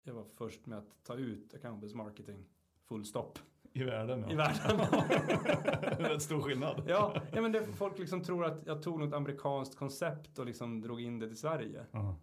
[0.04, 2.46] jag var först med att ta ut campus marketing
[2.90, 3.40] full stopp
[3.74, 4.32] I världen ja.
[4.32, 4.80] i världen.
[6.12, 6.84] Rätt stor skillnad.
[6.88, 10.82] ja, ja, men det, folk liksom tror att jag tog något amerikanskt koncept och liksom
[10.82, 11.86] drog in det till Sverige.
[11.92, 12.16] Ja.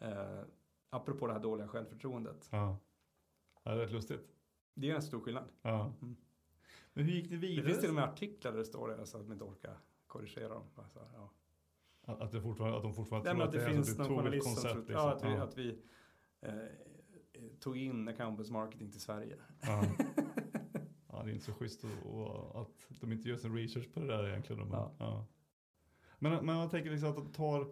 [0.00, 0.40] Eh,
[0.90, 2.48] apropå det här dåliga självförtroendet.
[2.50, 2.78] Ja.
[3.64, 4.28] Ja, det är rätt lustigt.
[4.74, 5.44] Det är en stor skillnad.
[5.62, 5.92] Ja.
[6.02, 6.16] Mm.
[6.92, 7.66] Men hur gick det Det vidare?
[7.66, 10.48] finns till och med artiklar där det står det, så att man inte orkar korrigera
[10.48, 10.62] dem.
[10.74, 11.32] Bara så här, ja.
[12.04, 14.02] Att, att, det fortfarande, att de fortfarande Nej, tror att det, det är finns så
[14.02, 14.76] att någon du tog ett koncept.
[14.76, 14.94] Liksom.
[14.94, 15.78] ja, att vi, att vi
[16.40, 16.52] eh,
[17.60, 19.36] tog in campus marketing till Sverige.
[19.62, 19.84] Ja.
[21.08, 24.00] ja, det är inte så schysst att, och att de inte gör sin research på
[24.00, 24.62] det där egentligen.
[24.62, 24.94] Men, Ja.
[24.98, 25.26] ja.
[26.18, 27.68] men, men jag tänker liksom att tar,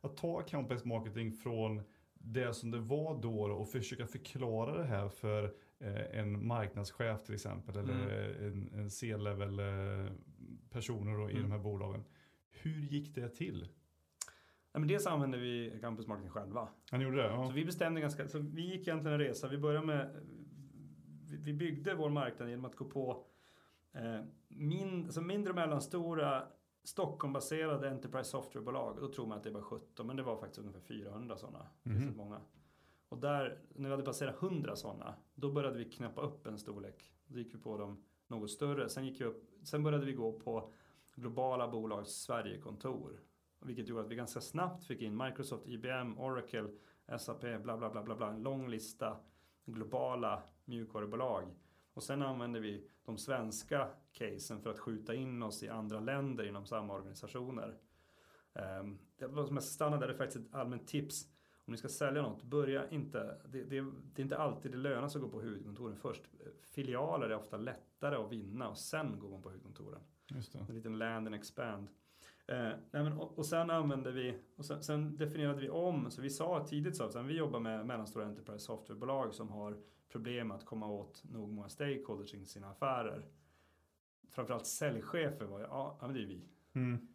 [0.00, 1.82] att ta account-based marketing från
[2.14, 5.54] det som det var då och försöka förklara det här för
[6.12, 10.12] en marknadschef till exempel eller en, en C-level eh,
[10.70, 11.42] personer då i Mm.
[11.42, 12.04] de här bolagen.
[12.50, 13.60] Hur gick det till?
[14.74, 16.68] Nej, men dels använder vi campus marketing själva.
[16.90, 17.28] Han gjorde det?
[17.28, 17.46] Ja.
[17.46, 19.48] Så vi bestämde ganska, så vi gick egentligen en resa.
[19.48, 20.26] Vi började med,
[21.44, 23.24] vi, byggde vår marknad genom att gå på
[23.92, 26.42] eh, min, alltså mindre och mellanstora
[26.84, 28.96] Stockholmbaserade Enterprise Softwarebolag.
[29.00, 31.66] Då tror man att det var 17, men det var faktiskt ungefär 400 sådana.
[31.82, 32.16] Det finns Mhm.
[32.16, 32.40] många.
[33.12, 37.12] Och där, när vi hade passerat 100 sådana, då började vi knäppa upp en storlek.
[37.26, 38.88] Då gick vi på dem något större.
[38.88, 40.72] Sen, gick vi upp, sen började vi gå på
[41.14, 43.20] globala bolags Sverigekontor.
[43.60, 46.68] Vilket gjorde att vi ganska snabbt fick in Microsoft, IBM, Oracle,
[47.18, 48.30] SAP, bla bla bla bla bla.
[48.30, 49.16] En lång lista
[49.64, 51.54] globala mjukvarubolag.
[51.94, 56.48] Och sen använder vi de svenska casen för att skjuta in oss i andra länder
[56.48, 57.78] inom samma organisationer.
[58.80, 61.31] Um, det var som jag stannade där, det är faktiskt ett allmänt tips.
[61.64, 65.08] Om ni ska sälja något, börja inte, det, det, det är inte alltid det lönar
[65.08, 66.22] sig att gå på huvudkontoren först.
[66.62, 70.00] Filialer är ofta lättare att vinna och sen går man på huvudkontoren.
[70.28, 70.58] Just det.
[70.68, 71.88] En liten land and expand.
[72.46, 72.56] Eh,
[72.90, 76.30] nej men, och, och sen använde vi, och sen, sen definierade vi om, så vi
[76.30, 80.86] sa tidigt så att vi jobbar med mellanstora enterprise softwarebolag som har problem att komma
[80.86, 83.26] åt nog många stakeholders i sina affärer.
[84.30, 86.44] Framförallt säljchefer var ja, ja men det är vi.
[86.72, 87.08] Mm.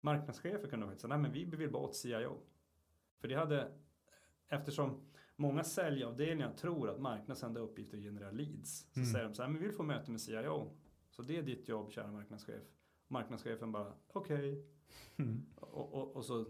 [0.00, 2.38] Marknadschefer kunde faktiskt säga, nej men vi vill bara åt CIO.
[3.20, 3.72] För det hade,
[4.48, 5.00] eftersom
[5.36, 8.92] många säljavdelningar tror att marknadens enda uppgift är att generera leads.
[8.92, 9.12] Så Mm.
[9.12, 10.70] säger de så här, men vi vill få möte med CIO.
[11.10, 12.62] Så det är ditt jobb, kära marknadschef.
[13.08, 14.64] Marknadschefen bara, okej.
[15.16, 15.46] Mm.
[15.56, 16.44] Och, och, och så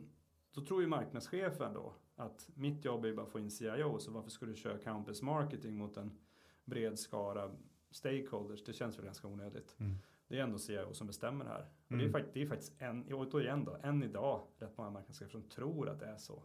[0.53, 3.99] då tror ju marknadschefen då att mitt jobb är bara att få in CIO.
[3.99, 6.19] Så varför skulle du köra campus marketing mot en
[6.65, 7.51] bred skara
[7.91, 8.65] stakeholders?
[8.65, 9.77] Det känns väl ganska onödigt.
[9.79, 9.97] Mm.
[10.29, 11.61] Det är ändå CIO som bestämmer här.
[11.61, 12.13] Och det, är Mm.
[12.13, 15.43] faktiskt, det är faktiskt en, och då igen då, än idag rätt många marknadschefer som
[15.43, 16.43] tror att det är så.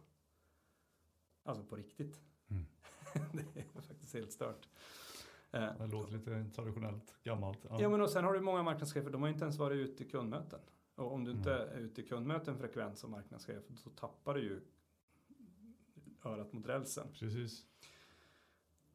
[1.46, 2.20] Alltså på riktigt.
[2.48, 2.66] Mm.
[3.32, 4.68] det är faktiskt helt stört.
[5.50, 7.58] Eh, Det låter lite traditionellt, gammalt.
[7.78, 10.04] Ja men och sen har du många marknadschefer, de har ju inte ens varit ute
[10.04, 10.60] i kundmöten.
[10.94, 11.68] Och om du inte Mm.
[11.76, 14.60] är ute i kundmöten frekvent som marknadschef så tappar du ju
[16.24, 17.06] örat mot rälsen.
[17.12, 17.66] Precis.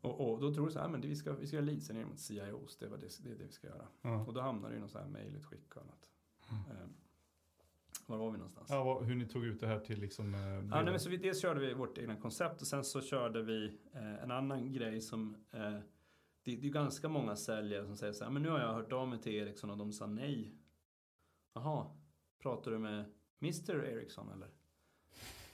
[0.02, 2.08] Och, och då tror du så här, men det, vi ska, vi ska göra leadsen
[2.08, 3.88] mot CIOs, det, var det, det är det vi ska göra.
[4.02, 4.26] Ja.
[4.26, 6.10] Och då hamnar du i någon sån här mejlutskick och annat.
[6.50, 6.88] Eh,
[8.12, 8.70] var var vi någonstans?
[8.70, 10.34] Ja, vad, hur ni tog ut det här till liksom...
[10.34, 13.02] Eh, Ja, nej, men så vi, dels körde vi vårt egna koncept och sen så
[13.02, 15.80] körde vi eh, en annan grej som eh,
[16.44, 18.92] det, det är ganska många säljare som säger så här, men nu har jag hört
[18.92, 20.56] av mig till Ericsson och de sa nej.
[21.54, 21.86] Jaha,
[22.42, 23.06] pratar du med
[23.42, 24.50] Mr Ericsson eller?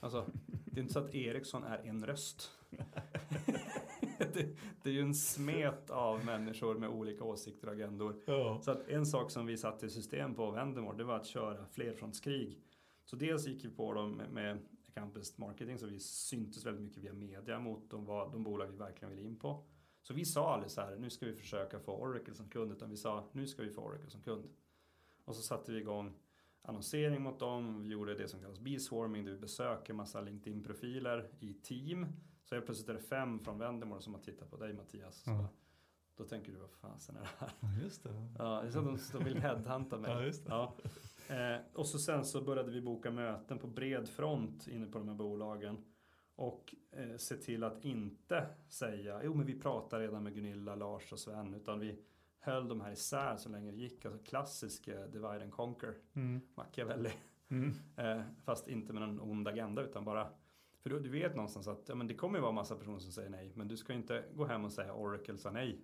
[0.00, 2.50] Alltså, det är inte så att Ericsson är en röst.
[4.34, 8.22] det, det är ju en smet av människor med olika åsikter och agendor.
[8.26, 8.60] ja.
[8.62, 11.66] Så att en sak som vi satte i system på Vendemore, det var att köra
[11.66, 12.58] flerfrontskrig.
[13.04, 14.58] Så dels gick vi på dem med, med
[14.94, 18.76] campus marketing, så vi syntes väldigt mycket via media mot de, var, de bolag vi
[18.76, 19.64] verkligen ville in på.
[20.02, 22.90] Så vi sa aldrig så här, nu ska vi försöka få Oracle som kund, utan
[22.90, 24.48] vi sa, nu ska vi få Oracle som kund.
[25.24, 26.14] Och så satte vi igång
[26.62, 31.54] annonsering mot dem, vi gjorde det som kallas B-swarming, där vi besöker massa LinkedIn-profiler i
[31.54, 32.06] team.
[32.48, 35.16] Så helt plötsligt är det fem från Vendemore som har tittat på dig Mattias.
[35.22, 35.36] Så Ja.
[35.38, 35.48] bara,
[36.16, 37.50] Då tänker du, vad fasen är det här?
[37.60, 38.10] Ja, just det.
[38.38, 40.10] Ja, det är så att de, vill headhunta mig.
[40.14, 40.48] Ja, just.
[40.48, 40.76] Ja.
[41.28, 45.08] Eh, och så sen så började vi boka möten på bred front inne på de
[45.08, 45.84] här bolagen.
[46.34, 51.12] Och eh, se till att inte säga, jo men vi pratar redan med Gunilla, Lars
[51.12, 51.54] och Sven.
[51.54, 51.98] Utan vi
[52.38, 54.04] höll de här isär så länge det gick.
[54.04, 56.40] Alltså klassisk eh, divide and conquer, Mm.
[56.54, 57.10] Machiavelli.
[57.48, 57.74] Mm.
[57.96, 60.28] Eh, fast inte med någon ond agenda utan bara
[60.88, 63.12] för du, du vet någonstans att ja, men det kommer ju vara massa personer som
[63.12, 63.52] säger nej.
[63.54, 65.80] Men du ska inte gå hem och säga Oracle sa nej.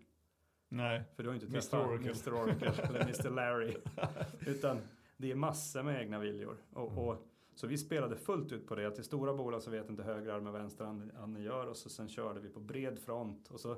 [0.68, 1.02] Nej.
[1.16, 1.74] För du har inte Mr.
[1.88, 2.10] Oracle.
[2.10, 2.34] Mr.
[2.34, 3.30] Oracle eller Mr.
[3.30, 3.76] Larry.
[4.46, 4.78] Utan
[5.16, 6.56] det är massor med egna viljor.
[6.72, 6.98] Och, Mm.
[7.04, 8.86] och, så vi spelade fullt ut på det.
[8.86, 11.66] Att i stora bolag så vet inte höger arm och vänster arm gör.
[11.66, 13.50] Och så sen körde vi på bred front.
[13.50, 13.76] Och så,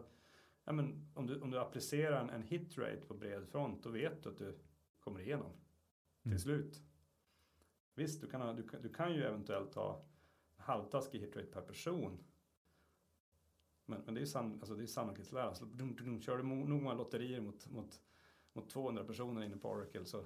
[0.64, 3.82] ja, men, om, du, om du applicerar en, en hit rate på bred front.
[3.82, 4.54] Då vet du att du
[5.00, 5.52] kommer igenom.
[6.22, 6.38] Till Mm.
[6.38, 6.82] slut.
[7.94, 10.04] Visst, du kan, ha, du, du kan ju eventuellt ha
[10.66, 12.18] halvtaskig hit rate per person.
[13.86, 15.54] Men, men det är ju san, alltså det är sannolikhetslära.
[15.54, 18.00] Så dum, dum, kör du nog många lotterier mot, mot,
[18.52, 20.24] mot 200 personer inne på Oracle så,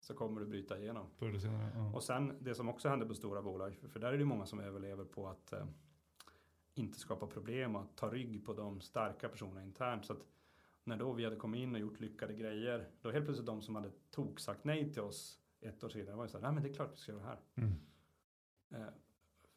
[0.00, 1.06] så kommer du bryta igenom.
[1.16, 1.72] Förr senare.
[1.74, 1.94] Ja.
[1.94, 4.46] Och sen det som också händer på stora bolag, för, för där är det många
[4.46, 5.66] som överlever på att eh,
[6.74, 10.04] inte skapa problem och att ta rygg på de starka personerna internt.
[10.06, 10.26] Så att
[10.84, 13.74] när då vi hade kommit in och gjort lyckade grejer, då helt plötsligt de som
[13.74, 16.62] hade tok sagt nej till oss ett år senare var ju så här, nej men
[16.62, 17.40] det är klart vi ska göra det här.
[17.54, 17.72] Mm.
[18.70, 18.92] Eh,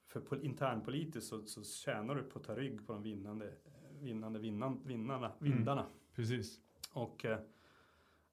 [0.09, 3.53] för pol- internpolitiskt så, så tjänar du på att ta rygg på de vinnande,
[3.99, 5.53] vinnande vinnan, vinnarna, Mm.
[5.53, 5.85] vindarna.
[6.15, 6.59] Precis.
[6.93, 7.39] Och, eh,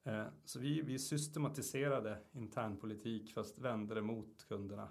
[0.03, 4.89] eh, så vi, vi systematiserade internpolitik fast vände det mot kunderna.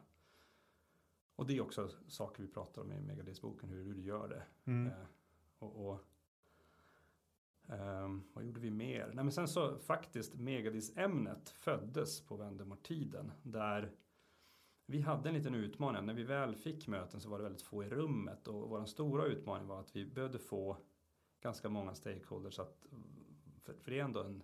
[1.37, 4.43] Och det är också saker vi pratar om i Megadis-boken, hur, hur du gör det.
[4.65, 4.87] Mm.
[4.87, 4.93] Eh,
[5.59, 6.01] och, och,
[7.69, 9.07] ehm, vad gjorde vi mer?
[9.15, 13.33] Nej, men sen så faktiskt Megadis-ämnet föddes på Vendemore-tiden.
[13.43, 13.93] Där
[14.87, 16.07] vi hade en liten utmaning.
[16.07, 18.49] När vi väl fick möten så var det väldigt få i rummet.
[18.49, 20.77] Och vår stora utmaning var att vi behövde få
[21.41, 22.87] ganska många stakeholders att
[23.63, 24.43] för, för det är ändå en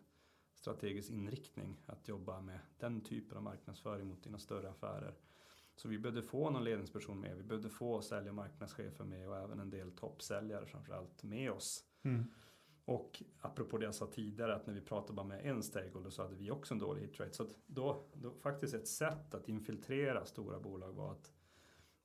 [0.54, 5.14] strategisk inriktning att jobba med den typen av marknadsföring mot dina större affärer.
[5.76, 9.36] Så vi behövde få någon ledningsperson med, vi behövde få sälj och marknadschefer med och
[9.36, 11.84] även en del toppsäljare framförallt med oss.
[12.02, 12.24] Mm.
[12.84, 16.22] Och apropå det jag sa tidigare att när vi pratade bara med en stakeholder så
[16.22, 17.32] hade vi också en dålig hit rate.
[17.32, 21.32] Så att då, då faktiskt ett sätt att infiltrera stora bolag var att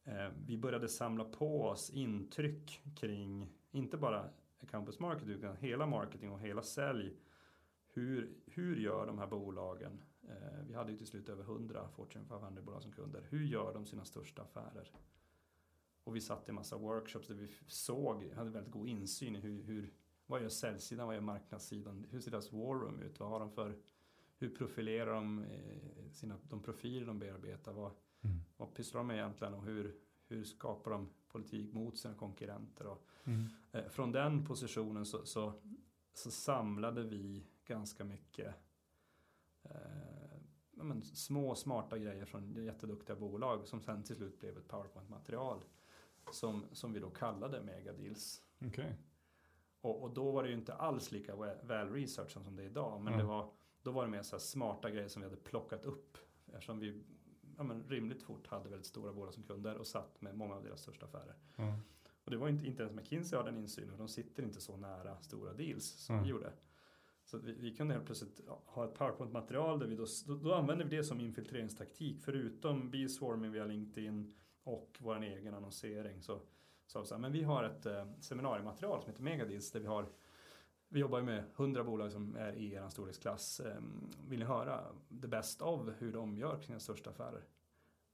[0.04, 4.30] eh, vi började samla på oss intryck kring inte bara
[4.72, 7.16] campus marketing utan hela marketing och hela sälj.
[7.94, 10.04] Hur, hur gör de här bolagen?
[10.30, 13.28] Eh, vi hade ju till slut över 100 Fortune 500-bolag som kunder.
[13.30, 14.92] Hur gör de sina största affärer?
[16.04, 19.64] Och vi satt i massa workshops där vi såg, hade väldigt god insyn i hur,
[19.64, 19.94] hur
[20.28, 23.52] vad gör säljsidan, vad gör marknadssidan, hur ser deras war room ut, vad har de
[23.52, 23.78] för,
[24.38, 28.38] hur profilerar de eh, sina, de profiler de bearbetar, vad, Mm.
[28.58, 29.96] vad pysslar de med egentligen och hur,
[30.28, 33.46] hur skapar de politik mot sina konkurrenter och Mm.
[33.72, 35.54] Eh, Från den positionen så, så,
[36.14, 38.56] så samlade vi ganska mycket
[39.64, 39.72] eh,
[40.72, 45.64] men, små smarta grejer från jätteduktiga bolag som sen till slut blev ett PowerPoint-material
[46.32, 48.42] som, som vi då kallade Megadeals.
[48.66, 48.96] Okej.
[49.88, 52.68] Och, och då var det ju inte alls lika väl, väl researchat som det är
[52.68, 53.02] idag.
[53.02, 53.26] Men Mm.
[53.26, 56.18] det var, då var det mer så här smarta grejer som vi hade plockat upp.
[56.48, 57.04] Eftersom vi
[57.58, 60.64] ja, men rimligt fort hade väldigt stora bolag som kunder och satt med många av
[60.64, 61.36] deras största affärer.
[61.56, 61.80] Ja.
[62.24, 63.98] Och det var inte, inte ens McKinsey har den insynen.
[63.98, 66.24] De sitter inte så nära stora deals som Mm.
[66.24, 66.52] vi gjorde.
[67.24, 70.86] Så vi, vi kunde helt plötsligt ha ett PowerPoint-material där vi då, då, då använder
[70.86, 72.22] vi det som infiltreringstaktik.
[72.22, 76.42] Förutom B-swarming via LinkedIn och vår egen annonsering så
[76.88, 80.06] sa så här, men vi har ett eh, seminariematerial som heter Megadeals där vi har
[80.90, 83.60] vi jobbar med 100 bolag som är i er storleksklass.
[83.60, 83.82] Eh,
[84.28, 84.84] Vill ni höra
[85.22, 87.44] the best of hur de gör sina största affärer?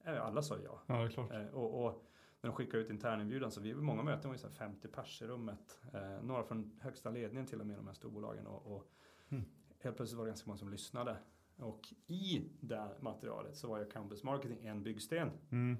[0.04, 0.82] Eh, Alla sa ja.
[0.88, 1.32] ja, det är klart.
[1.32, 2.04] Eh, och, och
[2.42, 5.22] när de skickar ut interninbjudan så vi många möten var ju så här 50 pers
[5.22, 5.80] i rummet.
[5.94, 8.48] Eh, några från högsta ledningen till och med de här storbolagen.
[8.48, 8.90] Och, och
[9.30, 9.44] Mm.
[9.80, 11.18] helt plötsligt var det ganska många som lyssnade.
[11.58, 15.32] Och i det materialet så var ju campus marketing en byggsten.
[15.52, 15.78] Mm.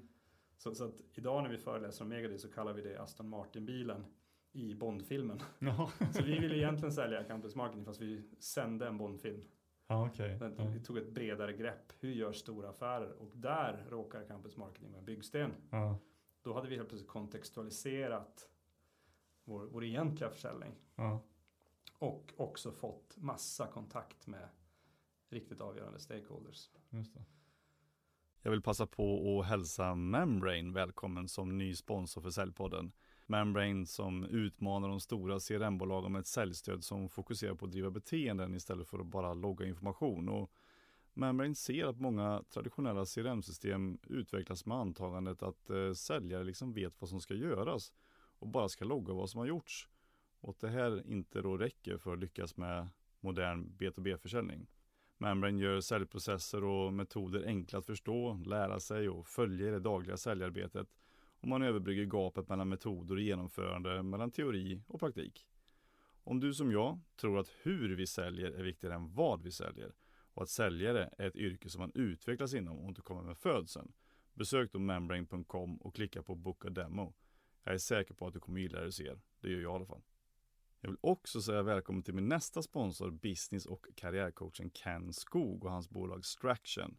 [0.56, 4.04] Så, så att idag när vi föreläser om Megadis så kallar vi det Aston Martin-bilen
[4.52, 5.40] i Bondfilmen.
[5.58, 9.44] Ja, Så vi ville egentligen sälja campus marketing fast vi sände en Bondfilm.
[9.86, 10.10] ja.
[10.38, 10.64] Den- Ja.
[10.64, 11.92] Vi tog ett bredare grepp.
[12.00, 13.12] Hur gör stora affärer?
[13.12, 15.52] Och där råkar campus marketing vara en byggsten.
[15.70, 15.98] Ja.
[16.42, 18.48] Då hade vi helt plötsligt kontextualiserat
[19.44, 20.72] vår, vår egentliga försäljning.
[20.96, 21.20] Ja.
[21.98, 24.48] Och också fått massa kontakt med
[25.28, 26.70] riktigt avgörande stakeholders.
[26.90, 27.24] Just det.
[28.46, 32.92] Jag vill passa på att hälsa Membrane välkommen som ny sponsor för Säljpodden.
[33.26, 38.54] Membrane som utmanar de stora CRM-bolagen med ett säljstöd som fokuserar på att driva beteenden
[38.54, 40.28] istället för att bara logga information.
[40.28, 40.50] Och
[41.14, 47.10] Membrane ser att många traditionella CRM-system utvecklas med antagandet att eh, säljare liksom vet vad
[47.10, 47.92] som ska göras
[48.38, 49.88] och bara ska logga vad som har gjorts.
[50.40, 52.88] Och att det här inte då räcker för att lyckas med
[53.20, 54.66] modern B2B-försäljning.
[55.18, 60.16] Membrane gör säljprocesser och metoder enkla att förstå, lära sig och följa i det dagliga
[60.16, 60.88] säljarbetet.
[61.40, 65.46] Och man överbrygger gapet mellan metoder och genomförande, mellan teori och praktik.
[66.24, 69.92] Om du som jag tror att hur vi säljer är viktigare än vad vi säljer
[70.34, 73.92] och att säljare är ett yrke som man utvecklas inom och inte kommer med födseln.
[74.34, 77.14] Besök då membrane.com och klicka på Booka demo.
[77.64, 79.20] Jag är säker på att du kommer gilla det du ser.
[79.40, 80.02] Det gör jag i alla fall.
[80.84, 85.70] Jag vill också säga välkommen till min nästa sponsor, business och karriärcoachen Ken Skog och
[85.70, 86.96] hans bolag Straction.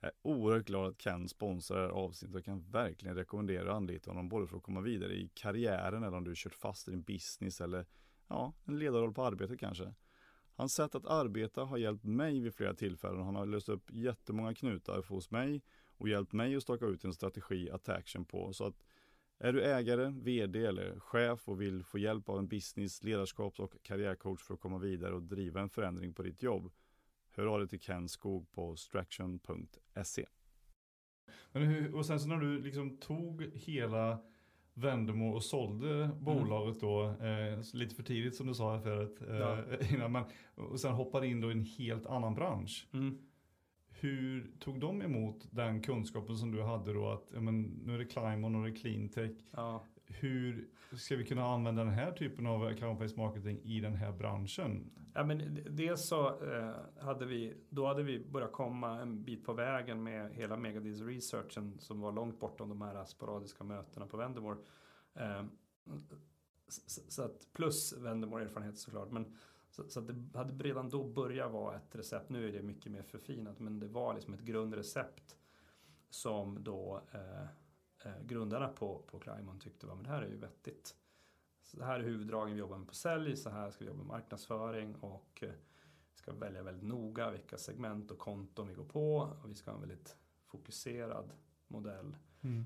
[0.00, 3.76] Jag är oerhört glad att Ken sponsrar det här avsnittet och kan verkligen rekommendera att
[3.76, 6.90] anlita honom både för att komma vidare i karriären eller om du kört fast i
[6.90, 7.86] din business eller
[8.28, 9.94] ja, en ledarroll på arbetet kanske.
[10.54, 14.54] Hans sätt att arbeta har hjälpt mig vid flera tillfällen han har löst upp jättemånga
[14.54, 15.62] knutar hos mig
[15.96, 18.52] och hjälpt mig att staka ut en strategi att ta action på.
[18.52, 18.84] Så att
[19.42, 23.76] är du ägare, vd eller chef och vill få hjälp av en business, ledarskaps och
[23.82, 26.72] karriärcoach för att komma vidare och driva en förändring på ditt jobb,
[27.30, 30.26] hör av dig till Ken Skog på straction.se.
[31.52, 34.18] Men hur, och sen så när du liksom tog hela
[34.74, 39.36] Vendemo och sålde bolaget då, eh, lite för tidigt som du sa här förut, eh,
[39.36, 39.58] Ja.
[39.90, 40.24] innan man,
[40.54, 42.88] och sen hoppade in då i en helt annan bransch.
[42.92, 43.18] Mm.
[44.02, 47.98] Hur tog de emot den kunskapen som du hade då att ja, men, nu är
[47.98, 49.36] det climb och nu är det cleantech.
[49.50, 49.84] Ja.
[50.06, 54.90] Hur ska vi kunna använda den här typen av account-based marketing i den här branschen?
[55.14, 59.52] Ja, men dels så eh, hade vi, då hade vi börjat komma en bit på
[59.52, 64.58] vägen med hela Megadeals researchen som var långt bortom de här sporadiska mötena på Vendemore.
[65.14, 65.44] Eh,
[67.08, 69.10] så att, plus Vendemore erfarenhet såklart.
[69.10, 69.36] Men,
[69.72, 72.28] så, så det hade redan då börjat vara ett recept.
[72.28, 75.36] Nu är det mycket mer förfinat, men det var liksom ett grundrecept
[76.10, 77.42] som då eh,
[78.04, 80.96] eh, grundarna på, på Climon tyckte var men det här är ju vettigt.
[81.62, 83.98] Så det här är huvuddragen vi jobbar med på sälj, så här ska vi jobba
[83.98, 85.52] med marknadsföring och eh,
[86.14, 89.74] ska välja väldigt noga vilka segment och konton vi går på och vi ska ha
[89.74, 91.32] en väldigt fokuserad
[91.68, 92.16] modell.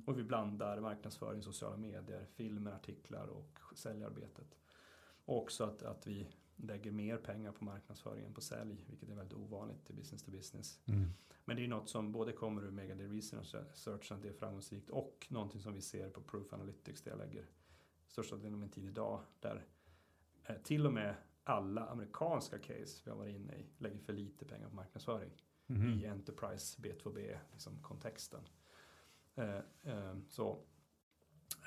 [0.07, 4.59] Och vi blandar marknadsföring, sociala medier, filmer, artiklar och säljarbetet.
[5.25, 9.38] Och också att, att vi lägger mer pengar på marknadsföringen på sälj, vilket är väldigt
[9.38, 10.81] ovanligt i business to business.
[11.45, 13.55] Men det är något som både kommer ur Megadeal Research,
[14.12, 17.47] att det är framgångsrikt och någonting som vi ser på Proof Analytics där jag lägger
[18.07, 19.21] största delen av min tid idag.
[19.40, 19.66] Där
[20.45, 21.14] eh, till och med
[21.45, 25.31] alla amerikanska case vi har varit inne i lägger för lite pengar på marknadsföring
[25.69, 25.88] Mhm.
[26.01, 28.40] i Enterprise B2B liksom, kontexten.
[29.35, 30.59] Eh, eh, så,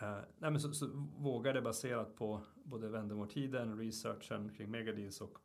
[0.01, 5.37] eh, nej, men så, så vågade baserat på både Vendemore-tiden, researchen kring Megadeals och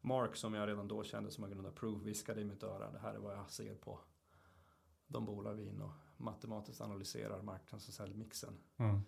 [0.00, 2.90] Mark som jag redan då kände som har grundat Proof viskade i mitt öra.
[2.90, 4.00] Det här är vad jag ser på
[5.06, 8.54] de bolag vi inne och matematiskt analyserar marknads och säljmixen.
[8.76, 9.00] Ja.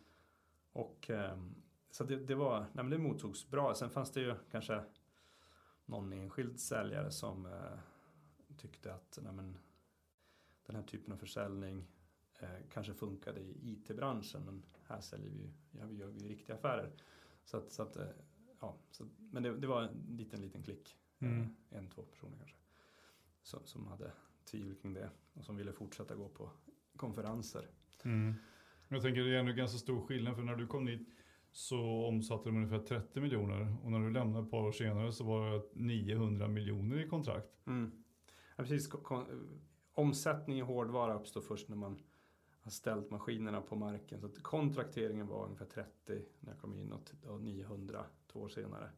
[0.72, 1.55] Och ehm,
[1.90, 3.75] så det, det var, nej men det mottogs bra.
[3.75, 4.85] Sen fanns det ju kanske
[5.85, 7.79] någon enskild säljare som eh,
[8.57, 9.59] tyckte att nej men,
[10.66, 11.85] den här typen av försäljning eh,
[12.70, 16.90] kanske funkade i IT-branschen men här säljer vi ja, vi gör vi riktiga affärer.
[17.44, 18.07] Så att, så att eh,
[18.61, 20.96] ja, så, men det, det var en liten, liten klick.
[21.18, 21.40] Mm.
[21.40, 22.57] Eh, en, två personer kanske.
[23.42, 24.12] Som, som hade
[24.50, 26.50] tvivel kring det och som ville fortsätta gå på
[26.96, 27.68] konferenser.
[28.05, 28.35] Mm.
[28.88, 31.09] Jag tänker det är ändå ganska stor skillnad för när du kom dit
[31.52, 35.24] så omsatte de ungefär 30 miljoner och när du lämnade ett par år senare så
[35.24, 37.66] var det 900 miljoner i kontrakt.
[37.66, 38.05] Mm.
[38.57, 38.90] Ja, precis.
[39.94, 41.98] Omsättning i hårdvara uppstår först när man
[42.62, 44.20] har ställt maskinerna på marken.
[44.20, 48.40] Så att kontrakteringen var ungefär 30 när jag kom in och, t- och 900 två
[48.40, 48.90] år senare.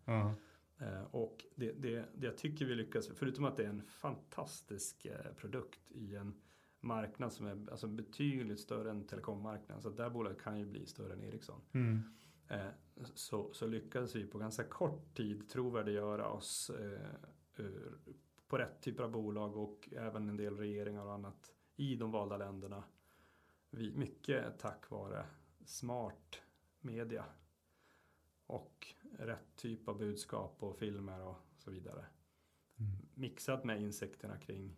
[0.79, 5.07] Eh, och det, det, det jag tycker vi lyckas, förutom att det är en fantastisk
[5.07, 6.35] eh, produkt i en
[6.81, 9.83] marknad som är alltså, betydligt större än telekommarknaden.
[9.83, 11.61] Så det här bolaget kan ju bli större än Ericsson.
[11.73, 12.02] Mm.
[12.48, 12.67] Eh,
[13.15, 16.71] så, så lyckades vi på ganska kort tid trovärdiggöra oss
[18.48, 22.37] på rätt typer av bolag och även en del regeringar och annat i de valda
[22.37, 22.85] länderna.
[23.77, 25.27] Vi, mycket tack vare
[25.64, 26.40] smart
[26.81, 27.25] media
[28.46, 28.87] och
[29.18, 32.04] rätt typ av budskap och filmer och så vidare.
[32.79, 32.92] Mm.
[33.14, 34.77] Mixat med insikterna kring,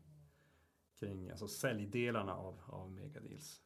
[0.99, 3.63] kring alltså säljdelarna av, av megadeals.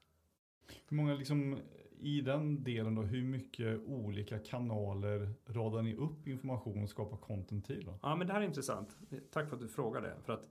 [0.88, 1.58] Hur många liksom
[2.00, 7.66] i den delen då, hur mycket olika kanaler radar ni upp information och skapar content
[7.66, 7.98] till då?
[8.02, 8.98] Ja, men det här är intressant.
[9.30, 10.16] Tack för att du frågar det.
[10.22, 10.48] För att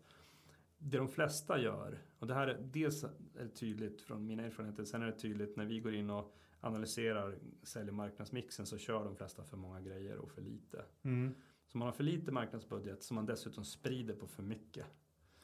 [0.79, 5.01] det de flesta gör, och det här är dels är tydligt från mina erfarenheter, sen
[5.01, 9.15] är det tydligt när vi går in och analyserar sälj och marknadsmixen så kör de
[9.15, 10.85] flesta för många grejer och för lite.
[11.01, 11.35] Mm.
[11.67, 14.85] Så man har för lite marknadsbudget som man dessutom sprider på för mycket.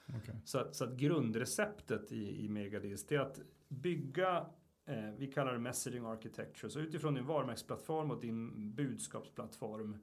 [0.07, 0.35] Okay.
[0.45, 4.45] Så, att, så att grundreceptet i, i Megadist är att bygga,
[4.85, 9.97] eh, vi kallar det messaging architecture, så utifrån din varumärkesplattform och din budskapsplattform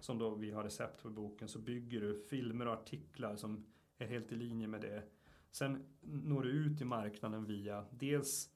[0.00, 3.66] som då vi har recept på i boken så bygger du filmer och artiklar som
[3.98, 5.02] är helt i linje med det.
[5.50, 8.50] Sen når du ut i marknaden via dels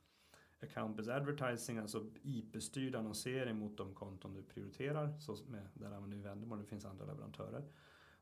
[0.61, 5.18] account-based advertising, alltså IP-styrd annonsering mot de konton du prioriterar.
[5.18, 7.64] Så med, där använder vi Vendemore, det finns andra leverantörer.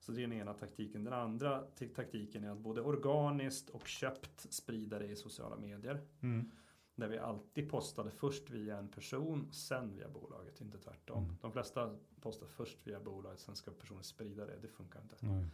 [0.01, 1.05] Så det är den ena taktiken.
[1.05, 1.61] Den andra
[1.95, 6.07] taktiken är att både organiskt och köpt sprida det i sociala medier.
[6.21, 6.51] Mm.
[6.95, 11.25] Där vi alltid postade först via en person, sen via bolaget, inte tvärtom.
[11.25, 11.37] Mm.
[11.41, 14.59] De flesta postar först via bolaget, sen ska personen sprida det.
[14.63, 15.17] Det funkar inte.
[15.21, 15.47] Nej.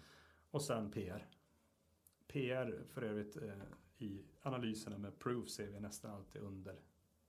[0.50, 1.26] Och sen PR.
[2.34, 3.52] PR för övrigt eh,
[3.98, 6.76] i analyserna med Proof ser vi nästan alltid under,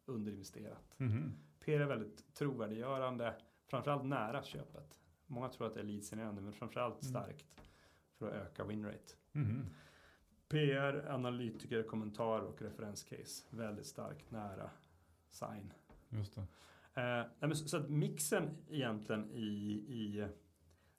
[0.06, 0.99] underinvesterat.
[0.99, 1.34] Mhm.
[1.60, 3.36] PR är väldigt trovärdiggörande,
[3.68, 4.99] framförallt nära köpet.
[5.28, 7.10] Många tror att det är leadgenererande, men framförallt Mm.
[7.14, 7.45] starkt
[8.18, 9.14] för att öka winrate.
[9.32, 9.66] Mhm.
[10.49, 13.45] PR, analytiker, kommentar och referenscase.
[13.49, 14.70] Väldigt starkt nära
[15.30, 15.74] sign.
[16.10, 16.36] Just
[16.93, 17.32] det.
[17.41, 19.45] Eh, så att mixen egentligen i,
[19.88, 20.28] i...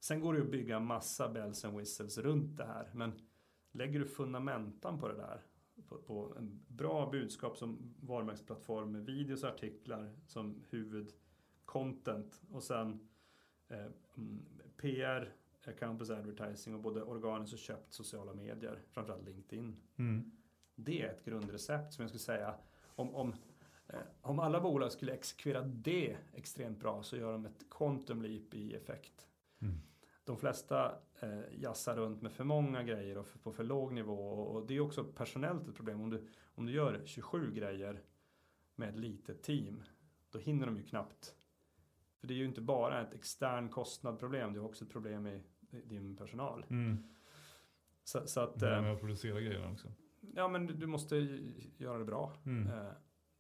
[0.01, 2.91] Sen går det att bygga massa bells and whistles runt det här.
[2.95, 3.13] Men
[3.77, 5.43] lägger du fundamentan på det där.
[5.89, 12.43] På, på en bra budskap som varumärkesplattform med videos och artiklar som huvudcontent.
[12.51, 13.09] Och sen
[13.69, 14.45] eh, mm,
[14.77, 15.33] PR,
[15.79, 18.83] campus advertising och både organiskt och köpt sociala medier.
[18.91, 19.77] Framförallt LinkedIn.
[19.97, 20.33] Mm.
[20.75, 22.55] Det är ett grundrecept som jag skulle säga.
[22.87, 23.35] Om, om,
[23.89, 28.55] eh, om alla bolag skulle exekvera det extremt bra så gör de ett quantum leap
[28.55, 29.27] i effekt.
[29.59, 29.81] Mm.
[30.25, 34.19] De flesta eh, jassar runt med för många grejer och för, på för låg nivå.
[34.29, 36.01] Och, det är också personellt ett problem.
[36.01, 38.03] Om du, om du gör 27 grejer
[38.75, 39.83] med ett litet team.
[40.31, 41.37] Då hinner de ju knappt.
[42.21, 44.53] För det är ju inte bara ett extern kostnadproblem.
[44.53, 46.65] Det är också ett problem i, i din personal.
[46.69, 47.03] Mm.
[48.05, 49.89] Så, så att, eh, med att producera grejerna också.
[50.35, 51.17] ja men du, du måste
[51.77, 52.33] göra det bra.
[52.47, 52.67] Mm.
[52.73, 52.93] Eh,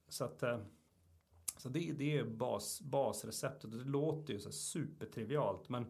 [0.08, 0.58] Så att eh,
[1.58, 5.86] så det, det är bas, basreceptet det låter ju så supertrivialt men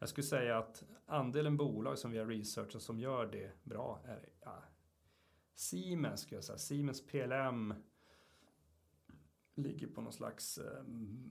[0.00, 4.28] jag skulle säga att andelen bolag som vi har researchat som gör det bra är
[4.40, 4.62] ja,
[5.54, 7.74] Siemens skulle jag säga, Siemens PLM
[9.54, 10.84] ligger på någon slags, eh,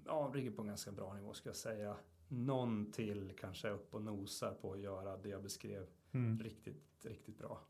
[0.06, 1.98] ja ligger på en ganska bra nivå skulle jag säga.
[2.28, 6.40] Någon till kanske upp och nosar på att göra det jag beskrev Mm.
[6.40, 7.62] riktigt, riktigt bra.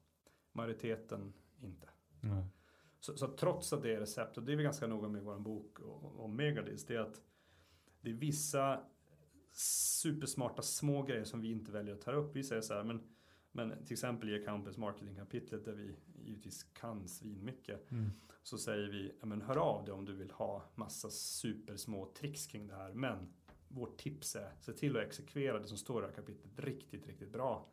[0.52, 1.90] Majoriteten inte.
[2.22, 2.46] Nej.
[3.00, 5.26] Så, så trots att det är recept, och det är vi ganska noga med i
[5.26, 5.80] vår bok
[6.18, 7.22] om Megadis, det är att
[8.02, 8.84] det är vissa
[9.52, 12.36] supersmarta små grejer som vi inte väljer att ta upp.
[12.36, 13.02] Vi säger så här, men,
[13.52, 15.96] men till exempel i Campus Marketing-kapitlet där vi
[16.26, 18.12] givetvis kan svinmycket, Mm.
[18.44, 22.48] så säger vi, ja, men hör av dig om du vill ha massa supersmå tricks
[22.48, 22.94] kring det här.
[22.94, 23.34] Men
[23.68, 27.08] vårt tips är, se till att exekvera det som står i det här kapitlet riktigt,
[27.08, 27.70] riktigt bra.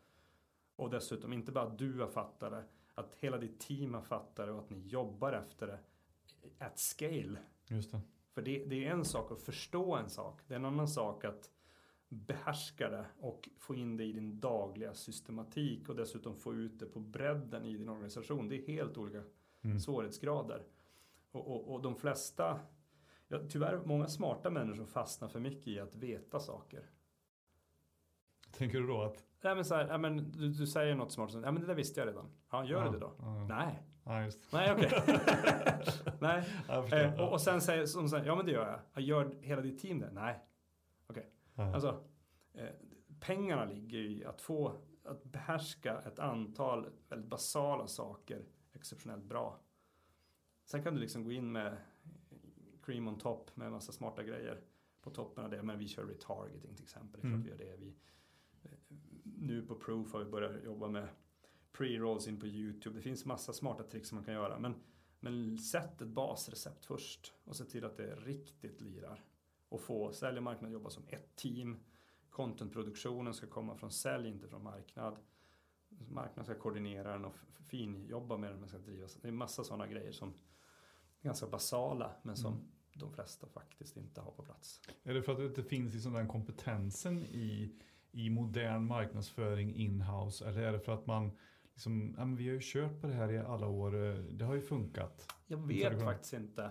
[0.77, 2.65] Och dessutom, inte bara att du har fattat det,
[2.95, 5.79] att hela ditt team har fattat det och att ni jobbar efter det
[6.59, 7.39] at scale.
[7.69, 8.01] Just det.
[8.33, 10.41] För det, det är en sak att förstå en sak.
[10.47, 11.51] Det är en annan sak att
[12.09, 16.87] behärska det och få in det i din dagliga systematik och dessutom få ut det
[16.87, 18.49] på bredden i din organisation.
[18.49, 19.23] Det är helt olika
[19.63, 19.81] Mm.
[19.81, 20.63] svårighetsgrader.
[21.33, 22.61] Och, och, och de flesta,
[23.29, 26.91] ja, tyvärr många smarta människor fastnar för mycket i att veta saker.
[28.53, 29.25] Tänker du då att?
[29.43, 31.67] Nej, men så här, ja, men du, du säger något smart, så, ja men det
[31.69, 32.31] där visste jag redan.
[32.51, 33.13] Ja, gör ja, det då.
[33.19, 34.91] Ja, Nej, ja just nej okej.
[36.21, 36.99] nej, Jag förstår.
[36.99, 39.03] Eh, och, och sen säger som säger, ja men det gör jag.
[39.05, 40.11] Gör hela ditt team det?
[40.13, 40.45] Nej.
[41.57, 42.05] Alltså,
[42.53, 42.71] eh,
[43.21, 49.61] pengarna ligger i att få, att behärska ett antal väldigt basala saker exceptionellt bra.
[50.65, 51.77] Sen kan du liksom gå in med
[52.83, 54.61] cream on top med en massa smarta grejer
[55.03, 55.63] på toppen av det.
[55.63, 57.21] Men vi kör retargeting till exempel.
[57.21, 57.43] Det är klart Mm.
[57.43, 57.77] vi gör det.
[57.77, 57.97] Vi,
[58.63, 58.71] eh,
[59.25, 61.09] nu på Proof har vi börjat jobba med
[61.73, 62.97] pre-rolls in på YouTube.
[62.99, 64.59] Det finns massa smarta tricks som man kan göra.
[64.59, 64.75] Men,
[65.21, 69.25] men sätt ett basrecept först och se till att det riktigt lirar.
[69.69, 71.77] Och få sälj och marknad jobba som ett team.
[72.31, 75.17] Contentproduktionen ska komma från sälj, inte från marknad.
[76.09, 77.35] Marknaden ska koordinera den och
[77.69, 79.15] finjobba med den, men ska drivas.
[79.15, 80.29] Det är massa sådana grejer som
[81.21, 82.67] är ganska basala, men som Mm.
[82.95, 84.81] de flesta faktiskt inte har på plats.
[85.03, 87.73] Är det för att det inte finns liksom den kompetensen i,
[88.13, 90.49] i modern marknadsföring in-house?
[90.49, 91.31] Eller är det för att man
[91.73, 94.45] liksom, ja, men vi har ju kört på det här i alla år, eh, det
[94.45, 95.33] har ju funkat.
[95.47, 96.71] Jag vet faktiskt inte.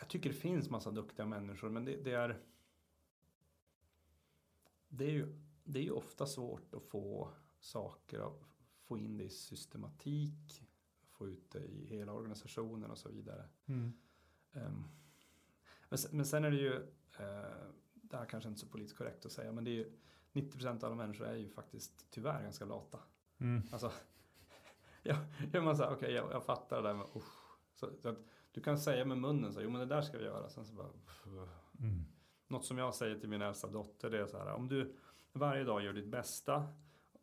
[0.00, 2.40] Jag tycker det finns massa duktiga människor, men det, det är
[4.88, 7.30] det är, ju, det är ju ofta svårt att få
[7.60, 8.42] saker, att
[8.82, 10.64] få in det i systematik,
[11.10, 13.48] få ut det i hela organisationen och så vidare.
[13.66, 14.88] Um,
[15.88, 16.74] men, men sen är det ju,
[17.20, 19.92] uh, det här kanske inte är så politiskt korrekt att säga, men det är ju
[20.32, 23.00] 90% av alla människor är ju faktiskt tyvärr ganska lata.
[23.38, 23.62] Mm.
[23.72, 23.92] Alltså,
[25.02, 27.58] ja, ja, man säger, okay, jag, jag, fattar det där med usch.
[27.74, 28.18] Så, så att
[28.54, 30.48] du kan säga med munnen så, jo men det där ska vi göra.
[30.48, 30.88] Sen så bara,
[31.80, 32.04] mm.
[32.48, 34.94] Något som jag säger till min äldsta dotter, det är så här, om du
[35.32, 36.68] varje dag gör ditt bästa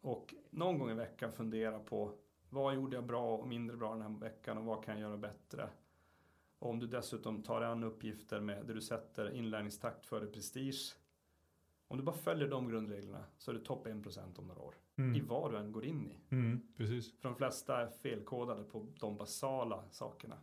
[0.02, 2.18] och någon gång i veckan fundera på
[2.50, 5.18] vad gjorde jag bra och mindre bra den här veckan och vad kan jag göra
[5.18, 5.70] bättre?
[6.60, 10.96] Och om du dessutom tar an uppgifter med där du sätter inlärningstakt före prestige.
[11.88, 14.76] Om du bara följer de grundreglerna så är du topp 1% om några år.
[14.96, 15.16] Mm.
[15.16, 16.36] I vad du än går in i.
[16.36, 17.20] Mm, precis.
[17.20, 20.38] För de flesta är felkodade på de basala sakerna.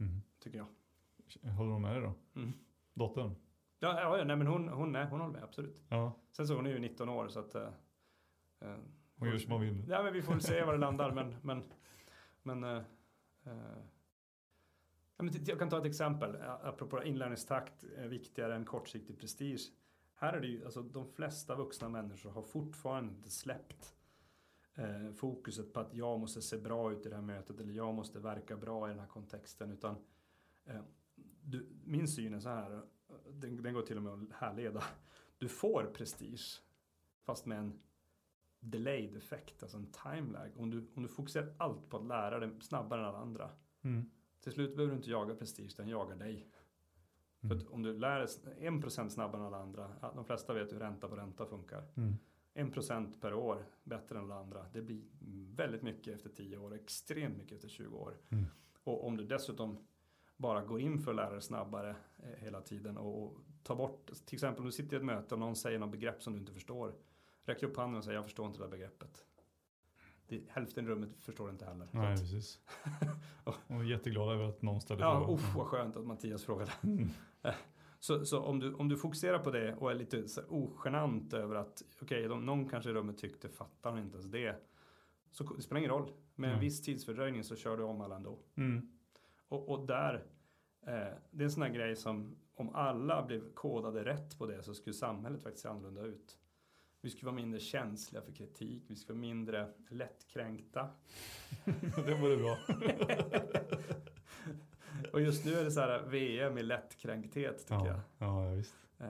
[0.00, 0.22] Mm.
[0.38, 0.66] Tycker jag.
[1.50, 2.40] Håller du med dig då?
[2.40, 2.52] Mm.
[2.94, 3.34] Dottern?
[3.78, 5.82] Ja, ja nej, men hon, hon, nej, hon håller med, absolut.
[5.88, 6.12] Ja.
[6.30, 7.54] Sen så hon är ju 19 år så att...
[7.54, 7.68] Uh,
[9.16, 9.84] hon gör som hon vill.
[9.88, 11.12] Ja, men vi får väl se var det landar.
[11.12, 11.62] men, men,
[12.42, 12.82] men, uh,
[13.46, 16.36] uh, jag kan ta ett exempel.
[16.42, 19.72] Apropå inlärningstakt är viktigare än kortsiktig prestige.
[20.14, 23.94] Här är det ju, alltså de flesta vuxna människor har fortfarande inte släppt
[24.78, 27.94] eh, fokuset på att jag måste se bra ut i det här mötet eller jag
[27.94, 29.70] måste verka bra i den här kontexten.
[29.70, 29.96] Utan
[30.64, 30.80] eh,
[31.42, 32.82] du, min syn är så här,
[33.32, 34.82] den, den går till och med att härleda.
[35.38, 36.62] Du får prestige
[37.24, 37.80] fast med en
[38.60, 40.50] delayed effekt, alltså en time lag.
[40.56, 43.50] Om du, om du fokuserar allt på att lära dig snabbare än alla andra.
[43.82, 44.10] Mm.
[44.40, 46.50] Till slut behöver du inte jaga prestige, den jagar dig.
[47.40, 47.60] Mm.
[47.60, 50.78] För om du lär dig en procent snabbare än alla andra, de flesta vet hur
[50.78, 51.86] ränta på ränta funkar.
[51.96, 52.14] Mm.
[52.58, 55.02] En procent per år bättre än alla andra, det blir
[55.56, 58.16] väldigt mycket efter 10 år, extremt mycket efter 20 år.
[58.28, 58.44] Mm.
[58.84, 59.86] Och om du dessutom
[60.36, 64.10] bara går in för att lära dig snabbare eh, hela tiden och, och tar bort,
[64.26, 66.38] till exempel om du sitter i ett möte och någon säger något begrepp som du
[66.38, 66.94] inte förstår.
[67.44, 69.24] Räck upp handen och säg jag förstår inte det där begreppet.
[70.28, 71.88] Det, hälften i rummet förstår inte heller.
[71.90, 72.60] Nej, precis.
[73.66, 75.22] och jätteglad över att någon ställer frågan.
[75.22, 76.72] Ja, vad skönt att Mattias frågade.
[76.82, 77.08] Mm.
[78.00, 81.54] Så, så om, du, om du fokuserar på det och är lite så ogenant över
[81.54, 84.56] att okej, okay, någon kanske i rummet tyckte fattar hon inte ens det.
[85.30, 86.12] Så det spelar ingen roll.
[86.34, 86.64] Med en mm.
[86.64, 88.38] viss tidsfördröjning så kör du om alla ändå.
[88.54, 88.88] Mm.
[89.48, 90.14] Och, och där,
[90.86, 94.62] eh, det är en sån här grej som om alla blev kodade rätt på det
[94.62, 96.38] så skulle samhället faktiskt se annorlunda ut.
[97.00, 100.88] Vi skulle vara mindre känsliga för kritik, vi skulle vara mindre lättkränkta.
[102.06, 102.58] det vore bra.
[105.12, 108.28] och just nu är det så här VM i lättkränkthet tycker ja, jag.
[108.28, 108.74] Ja, visst.
[108.98, 109.08] Eh,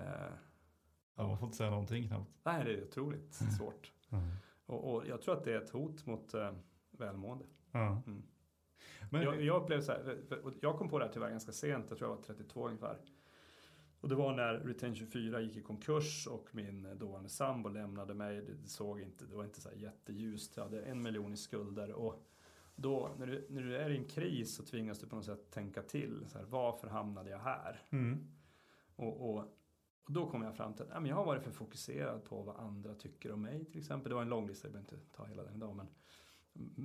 [1.17, 2.31] ja, man får inte säga någonting knappt.
[2.43, 3.53] Nej, det är otroligt mm.
[3.53, 3.93] svårt.
[4.11, 4.31] Mm.
[4.67, 6.53] Och, och, jag tror att det är ett hot mot eh,
[6.91, 7.45] välmående.
[7.73, 8.23] Mm.
[9.11, 10.19] Men, jag, jag upplevde så här,
[10.61, 12.99] jag kom på det här tyvärr ganska sent, jag tror jag var 32 ungefär.
[14.01, 18.41] Och det var när Retain24 gick i konkurs och min dåvarande sambo lämnade mig.
[18.41, 20.57] Det såg inte, det var inte så här jätteljust.
[20.57, 21.93] Jag hade en miljon i skulder.
[21.93, 22.23] Och
[22.81, 25.51] då, när du, när du är i en kris så tvingas du på något sätt
[25.51, 26.25] tänka till.
[26.29, 27.83] Så här, varför hamnade jag här?
[27.91, 28.29] Mm.
[28.97, 29.39] Och, och,
[30.05, 32.43] och, då kom jag fram till att ja, men jag har varit för fokuserad på
[32.43, 34.09] vad andra tycker om mig till exempel.
[34.09, 35.77] Det var en lång lista, jag behöver inte ta hela den idag.
[35.77, 35.87] Men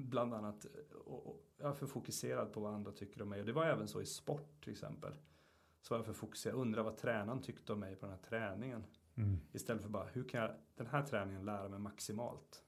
[0.10, 0.66] bland annat,
[1.06, 3.40] och, och, jag är för fokuserad på vad andra tycker om mig.
[3.40, 5.14] Och det var även så i sport till exempel
[5.82, 6.56] så var jag för fokuserad.
[6.56, 8.84] Undrar vad tränaren tyckte om mig på den här träningen.
[9.16, 9.38] Mm.
[9.52, 12.64] Istället för bara, hur kan jag den här träningen lära mig maximalt?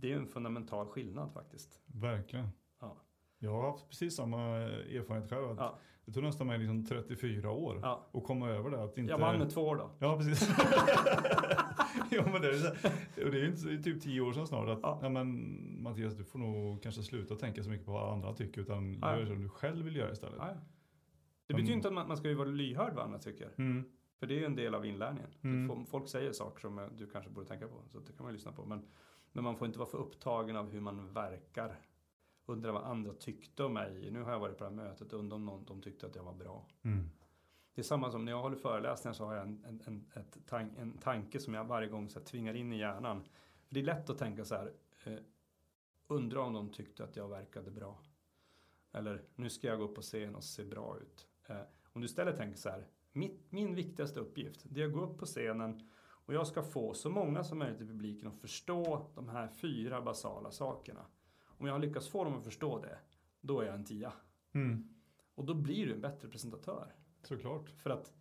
[0.00, 1.80] Det är en fundamental skillnad faktiskt.
[1.86, 2.48] Verkligen.
[2.80, 2.96] Ja.
[3.38, 5.50] Jag har haft precis samma erfarenhet själv.
[5.50, 5.78] Att ja.
[6.04, 8.10] Det tog nästan mig liksom 34 år ja.
[8.12, 8.84] att komma över det.
[8.84, 9.10] Att inte...
[9.12, 9.90] Jag vann med två år då.
[9.98, 10.48] Ja, precis.
[12.10, 12.68] ja, men det, är, så,
[13.24, 14.68] och det är inte typ 10 år sedan snart.
[14.68, 14.98] Att, ja.
[15.02, 15.08] ja.
[15.08, 18.60] men, Mattias, du får nog kanske sluta tänka så mycket på vad andra tycker.
[18.60, 19.18] Utan ja.
[19.18, 20.38] gör som du själv vill göra istället.
[20.38, 20.54] Ja,
[21.46, 23.50] det betyder inte att man, man ska ju vara lyhörd vad andra tycker.
[23.58, 23.84] Mm.
[24.18, 25.30] För det är ju en del av inlärningen.
[25.42, 25.86] Mm.
[25.86, 27.82] Folk säger saker som du kanske borde tänka på.
[27.86, 28.64] Så det kan man lyssna på.
[28.64, 28.86] Men,
[29.32, 31.80] men man får inte vara för upptagen av hur man verkar.
[32.46, 34.10] Undra vad andra tyckte om mig.
[34.10, 36.16] Nu har jag varit på det här mötet och undrar om någon, de tyckte att
[36.16, 36.66] jag var bra.
[36.82, 37.10] Mm.
[37.74, 39.80] Det är samma som när jag håller föreläsningar så har jag en, en,
[40.14, 43.24] en, tank, en tanke som jag varje gång så tvingar in i hjärnan.
[43.68, 44.72] Det är lätt att tänka så här.
[45.04, 45.18] Eh,
[46.06, 47.98] undra om de tyckte att jag verkade bra.
[48.92, 51.28] Eller nu ska jag gå upp på scen och se bra ut.
[51.46, 51.60] Eh,
[51.92, 55.18] om du istället tänker så här, mitt, min viktigaste uppgift det är att gå upp
[55.18, 55.88] på scenen
[56.28, 60.02] och jag ska få så många som möjligt i publiken att förstå de här fyra
[60.02, 61.06] basala sakerna.
[61.44, 62.98] Om jag har lyckats få dem att förstå det,
[63.40, 64.12] då är jag en tia.
[64.52, 64.88] Mm.
[65.34, 66.94] Och då blir du en bättre presentatör.
[67.22, 67.70] Såklart.
[67.70, 68.12] För att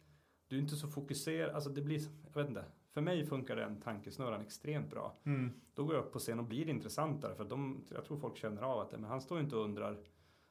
[0.48, 2.66] du är inte så fokuserad, alltså det blir, jag vet inte.
[2.90, 5.18] För mig funkar den tankesnurran extremt bra.
[5.24, 5.52] Mm.
[5.74, 8.62] Då går jag upp på scen och blir intressantare för de, jag tror folk känner
[8.62, 10.00] av att men han står inte och undrar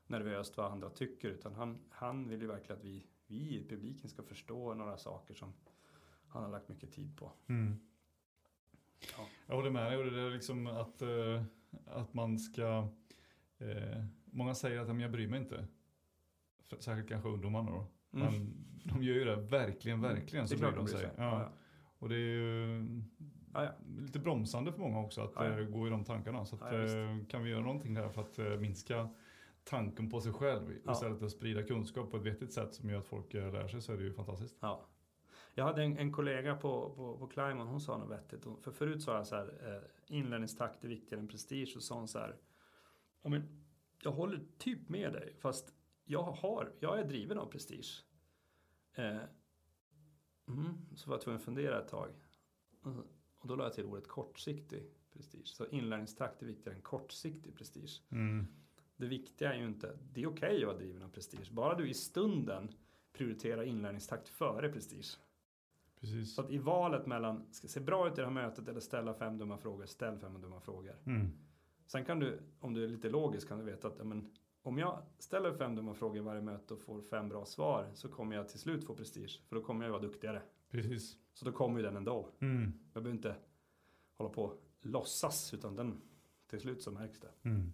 [0.07, 4.11] nervöst vad andra tycker utan han, han vill ju verkligen att vi, vi i publiken
[4.11, 5.52] ska förstå några saker som
[6.29, 7.33] han har lagt mycket tid på.
[7.47, 7.81] Mm.
[9.16, 9.27] Ja.
[9.47, 11.43] Jag håller med dig och det är liksom att, uh,
[11.87, 12.89] att man ska
[13.62, 14.05] uh,
[14.37, 15.66] Många säger att jag bryr mig inte.
[16.79, 17.87] Särskilt kanske ungdomarna då.
[18.18, 18.33] Mm.
[18.33, 20.45] Men de gör ju det verkligen, verkligen.
[20.45, 21.11] Det Så är klart de bryr sig.
[21.16, 21.43] Ja.
[21.43, 21.53] Ja,
[21.99, 22.85] Och det är ju
[23.99, 26.45] lite bromsande för många också att eh, gå i de tankarna.
[26.45, 29.09] Så att, eh, kan vi göra någonting där för att eh, minska
[29.64, 32.99] tanken på sig själv istället för att sprida kunskap på ett vettigt sätt som gör
[32.99, 34.57] att folk eh, lär sig så är det ju fantastiskt.
[34.61, 34.87] Ja.
[35.59, 38.44] Jag hade en, en kollega på, på, på Climon, hon sa något vettigt.
[38.62, 41.72] För förut sa jag så här, eh, inlärningstakt är viktigare än prestige.
[41.76, 42.36] Och sa hon så här,
[43.22, 43.64] ja, men,
[44.02, 48.04] jag håller typ med dig, fast jag, har, jag är driven av prestige.
[48.94, 49.20] Eh,
[50.48, 52.11] mm, så var jag tvungen att fundera ett tag.
[53.38, 55.46] Och, då la jag till ordet kortsiktig prestige.
[55.46, 58.02] Så inlärningstakt är viktigare än kortsiktig prestige.
[58.96, 61.50] Det viktiga är ju inte, det är okej att vara driven av prestige.
[61.50, 62.74] Bara du i stunden
[63.12, 65.18] prioriterar inlärningstakt före prestige.
[66.12, 66.34] Precis.
[66.34, 69.14] Så att i valet mellan, ska se bra ut i det här mötet eller ställa
[69.14, 70.94] fem dumma frågor, ställ fem dumma frågor.
[71.07, 71.30] Mm.
[71.86, 74.30] Sen kan du, om du är lite logisk, kan du veta att men,
[74.62, 78.09] om jag ställer fem dumma frågor i varje möte och får fem bra svar så
[78.09, 79.40] kommer jag till slut få prestige.
[79.48, 80.42] För då kommer jag vara duktigare.
[80.70, 81.16] Precis.
[81.34, 82.28] Så då kommer ju den ändå.
[82.40, 82.72] Mm.
[82.92, 83.34] Jag behöver inte
[84.16, 86.00] hålla på och låtsas, utan den,
[86.50, 87.30] till slut så märks det.
[87.48, 87.72] Mm.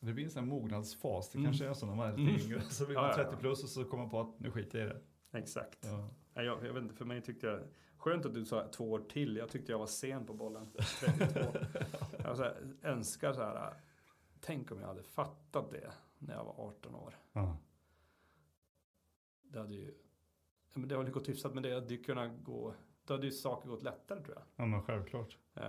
[0.00, 1.30] Det blir en sån här mognadsfas.
[1.30, 1.46] Det Mm.
[1.50, 2.26] kanske är så när man är Mm.
[2.26, 2.60] lite yngre.
[2.60, 3.36] Så blir man ja, 30 ja.
[3.38, 5.38] plus och så kommer man på att nu skiter jag i det.
[5.38, 5.78] Exakt.
[5.84, 6.10] Ja.
[6.34, 7.60] Nej, Jag, jag vet inte, för mig tyckte jag,
[7.96, 9.36] skönt att du sa två år till.
[9.36, 10.70] Jag tyckte jag var sen på bollen.
[11.00, 11.40] 32.
[12.24, 13.74] jag så här, önskar så här,
[14.40, 17.18] tänk om jag hade fattat det när jag var 18 år.
[17.32, 17.56] Ja.
[19.42, 19.94] Det hade ju,
[20.74, 22.74] men det ju gått hyfsat, men det hade ju kunnat gå,
[23.04, 24.44] då hade ju saker gått lättare tror jag.
[24.56, 25.38] ja, men självklart.
[25.54, 25.62] Eh,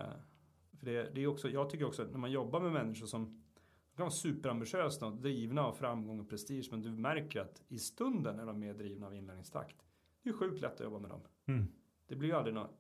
[0.79, 3.43] för det, det är också, jag tycker också att när man jobbar med människor som
[3.91, 7.79] de kan vara superambitiösa och drivna av framgång och prestige, men du märker att i
[7.79, 9.84] stunden är de mer drivna av inlärningstakt.
[10.25, 11.21] Det är sjukt lätt att jobba med dem.
[11.45, 11.67] Mm.
[12.07, 12.71] Det blir ju aldrig något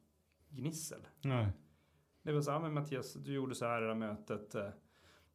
[0.49, 1.07] gnissel.
[1.21, 1.47] Nej.
[2.21, 4.55] Det var så här, men Mattias, du gjorde så här i det här mötet.
[4.55, 4.69] eh,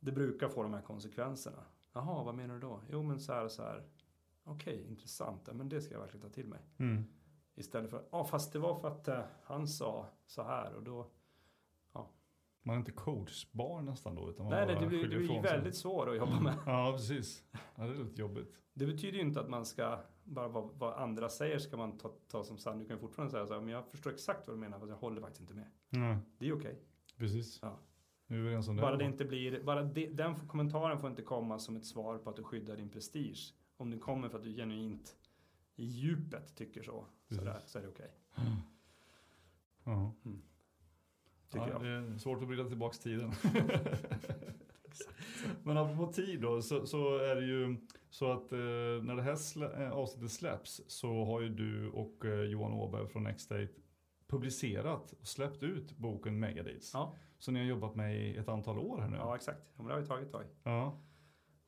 [0.01, 1.65] Det brukar få de här konsekvenserna.
[1.93, 2.83] Jaha, vad menar du då?
[2.91, 3.85] Jo, men så här och så här.
[4.45, 5.43] Okej, intressant.
[5.47, 6.61] Ja, men det ska jag verkligen ta till mig.
[6.79, 7.05] Mm.
[7.55, 11.11] Istället för, ja, fast det var för att eh, han sa så här och då.
[12.63, 14.31] Man är inte coachbar nästan då.
[14.31, 16.55] Utan man Nej, nej, det blir, det blir väldigt svårt att jobba med.
[16.67, 17.45] Ja, precis.
[17.75, 18.55] Ja, det är lite jobbigt.
[18.73, 19.99] Det betyder ju inte att man ska,
[20.31, 22.83] bara vad, vad andra säger ska man ta, ta som sanning.
[22.83, 24.97] Du kan fortfarande säga så här, men jag förstår exakt vad du menar, fast jag
[24.97, 25.67] håller faktiskt inte med.
[25.89, 26.79] Nej, Det är okej.
[27.17, 27.59] precis.
[27.63, 27.79] Ja.
[28.27, 28.81] Det.
[28.81, 32.31] Bara det inte blir, bara det, den kommentaren får inte komma som ett svar på
[32.31, 33.55] att du skyddar din prestige.
[33.77, 35.17] Om det kommer för att du genuint
[35.77, 37.45] i djupet tycker så, så, Precis.
[37.45, 38.11] där, så är det okej.
[39.85, 40.13] Ja.
[41.51, 41.83] Tycker ja, jag.
[41.83, 43.33] Det är svårt att vrida tillbaka tiden.
[45.63, 47.77] Men apropå tid då, så, så är det ju
[48.11, 48.59] så att eh,
[49.03, 53.09] när det här slä, eh, avsnittet släpps så har ju du och eh, Johan Åberg
[53.09, 53.69] från Nextate
[54.27, 56.91] publicerat och släppt ut boken Megadeals.
[56.95, 57.15] Ja.
[57.39, 59.17] Så ni har jobbat med i ett antal år här nu.
[59.17, 59.61] Ja, exakt.
[59.77, 60.45] Ja, det har vi tagit ett tag.
[60.63, 61.01] Ja.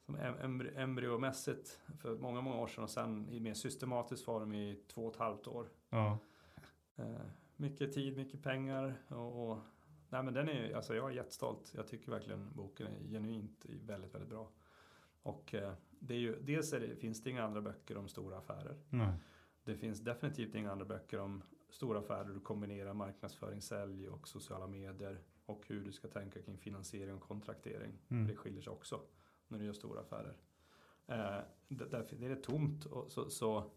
[0.06, 4.52] Som em- embry- embryomässigt för många, många år sedan och sen i mer systematisk form
[4.52, 5.68] i två och ett halvt år.
[5.90, 6.18] ja.
[6.96, 7.06] Eh,
[7.56, 9.58] mycket tid, mycket pengar och, och
[10.12, 11.72] nej men den är, alltså jag är jättestolt.
[11.76, 14.50] Jag tycker verkligen boken är genuint väldigt, väldigt bra.
[15.22, 18.38] Och eh, det är ju, dels är det, finns det inga andra böcker om stora
[18.38, 18.76] affärer.
[18.88, 19.12] Nej.
[19.64, 22.34] Det finns definitivt inga andra böcker om stora affärer.
[22.34, 25.20] Du kombinerar marknadsföring, sälj och sociala medier.
[25.46, 27.98] Och hur du ska tänka kring finansiering och kontraktering.
[28.08, 28.26] Mm.
[28.26, 29.00] Det skiljer sig också
[29.48, 30.36] när du gör stora affärer.
[31.06, 32.84] Eh, det, därför det är tomt.
[32.84, 33.70] Och så, så,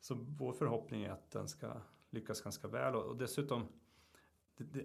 [0.00, 2.94] så vår förhoppning är att den ska lyckas ganska väl.
[2.94, 3.89] Och, och dessutom det, det,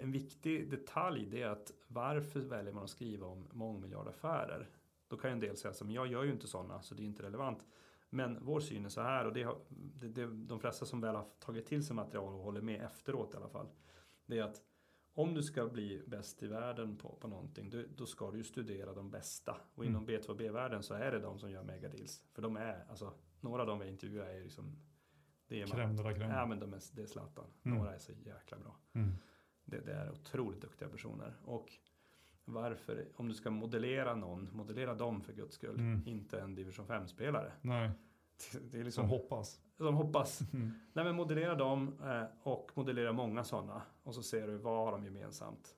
[0.02, 4.70] en viktig detalj det är att varför väljer man att skriva om mångmiljardaffärer?
[5.08, 7.06] Då kan ju en del säga men jag gör ju inte sådana så det är
[7.06, 7.66] inte relevant.
[8.10, 11.16] Men vår syn är så här och det har, det, det, de flesta som väl
[11.16, 13.68] har tagit till sig material och håller med efteråt i alla fall.
[14.26, 14.62] Det är att
[15.14, 18.44] om du ska bli bäst i världen på, på någonting då, då ska du ju
[18.44, 19.58] studera de bästa.
[19.76, 22.24] Och inom B2B-världen så är det de som gör megadeals.
[22.34, 24.76] För de är, alltså några av de vi intervjuar är liksom
[25.48, 26.34] det är man, Crème de la crème.
[26.34, 27.46] Ja men de är, det är Zlatan.
[27.64, 27.78] Mm.
[27.78, 28.76] Några är så jäkla bra.
[28.94, 29.14] Mm.
[29.66, 31.34] Det, det är otroligt duktiga personer.
[31.46, 31.72] Och
[32.46, 35.80] varför, om du ska modellera någon, modellera dem för guds skull.
[35.80, 36.02] Mm.
[36.06, 37.52] Inte en division 5-spelare.
[37.62, 37.92] Nej,
[38.72, 39.62] Det är liksom, som hoppas.
[39.78, 40.42] de hoppas.
[40.54, 40.72] Mm.
[40.94, 43.82] Nej men modellera dem eh, och modellera många sådana.
[44.04, 45.76] Och så ser du vad har de gemensamt.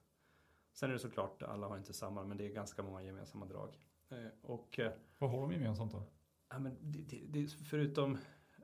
[0.74, 3.80] Sen är det såklart, alla har inte samma, men det är ganska många gemensamma drag.
[4.10, 6.04] Eh, och eh, Vad har de gemensamt då?
[6.50, 8.18] ja, men det, det, det, förutom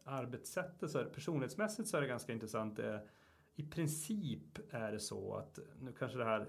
[0.04, 2.80] arbetssättet, så är det, personlighetsmässigt så är det ganska intressant.
[2.80, 2.98] Eh,
[3.56, 6.48] I princip är det så att, nu kanske det här är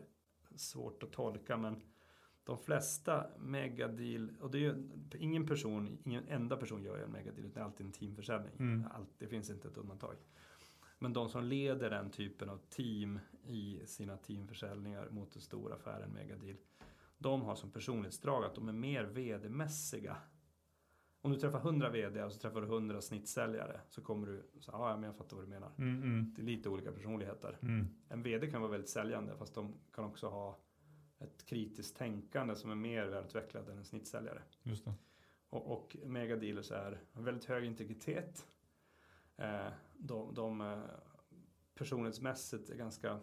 [0.57, 1.82] svårt att tolka, men
[2.44, 7.46] de flesta megadeal, och det är ju ingen person, ingen enda person gör en megadeal,
[7.46, 8.52] utan det är alltid en teamförsäljning.
[8.59, 8.86] Mm.
[8.94, 10.16] Allt, det finns inte ett undantag.
[10.98, 16.00] Men de som leder den typen av team i sina teamförsäljningar mot en stor affär,
[16.00, 16.57] en megadeal,
[17.18, 20.16] de har som personlighetsdrag att de är mer vd-mässiga
[21.24, 24.70] Om du träffar 100 VD och så träffar du 100 snittsäljare så kommer du så
[24.72, 25.70] ja, men jag fattar vad du menar.
[25.78, 27.58] Mm, mm, Det är lite olika personligheter.
[27.62, 27.86] mm.
[28.08, 30.58] En VD kan vara väldigt säljande fast de kan också ha
[31.18, 34.42] ett kritiskt tänkande som är mer välutvecklat än en snittsäljare.
[34.62, 34.94] Just det.
[35.48, 38.46] Och, och megadealers är väldigt hög integritet.
[39.36, 40.78] Eh, de, de eh,
[41.74, 43.20] personlighetsmässigt är ganska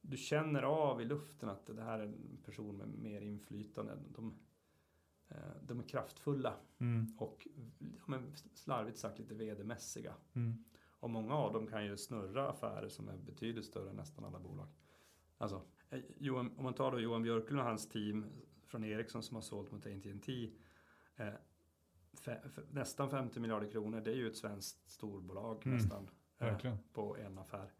[0.00, 3.98] du känner av i luften att det här är en person med mer inflytande.
[4.08, 4.38] De,
[5.62, 7.48] de är kraftfulla Mm, och
[8.08, 8.22] är
[8.54, 10.14] slarvigt sagt lite vd-mässiga.
[10.32, 10.64] mm.
[11.00, 14.38] Och många av dem kan ju snurra affärer som är betydligt större än nästan alla
[14.40, 14.68] bolag.
[15.38, 18.26] Alltså, eh, Johan, om man tar då Johan Björklund och hans team
[18.66, 20.50] från Ericsson som har sålt mot AT&T
[21.16, 21.32] eh,
[22.70, 24.00] nästan 50 miljarder kronor.
[24.00, 26.48] Det är ju ett svenskt storbolag Mm, nästan eh,
[26.92, 27.72] på en affär.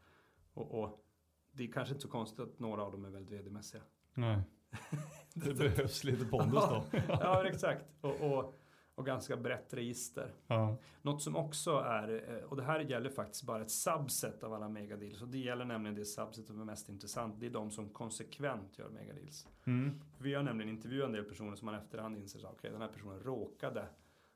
[0.52, 1.06] Och, och
[1.52, 3.82] det är kanske inte så konstigt att några av dem är väldigt vd-mässiga.
[4.14, 4.40] Nej.
[5.34, 6.84] Det behövs lite pondus då.
[7.08, 7.84] ja, exakt.
[8.00, 8.54] Och, och,
[8.94, 10.32] och ganska brett register.
[10.46, 10.76] Ja.
[11.02, 14.68] Något som också är, eh, och det här gäller faktiskt bara ett subset av alla
[14.68, 15.22] megadeals.
[15.22, 17.40] Och det gäller nämligen det subset som är mest intressant.
[17.40, 19.48] Det är de som konsekvent gör megadeals.
[19.64, 20.00] Mm.
[20.18, 22.88] Vi har nämligen intervjuat en del personer som man efterhand inser att okay, den här
[22.88, 23.88] personen råkade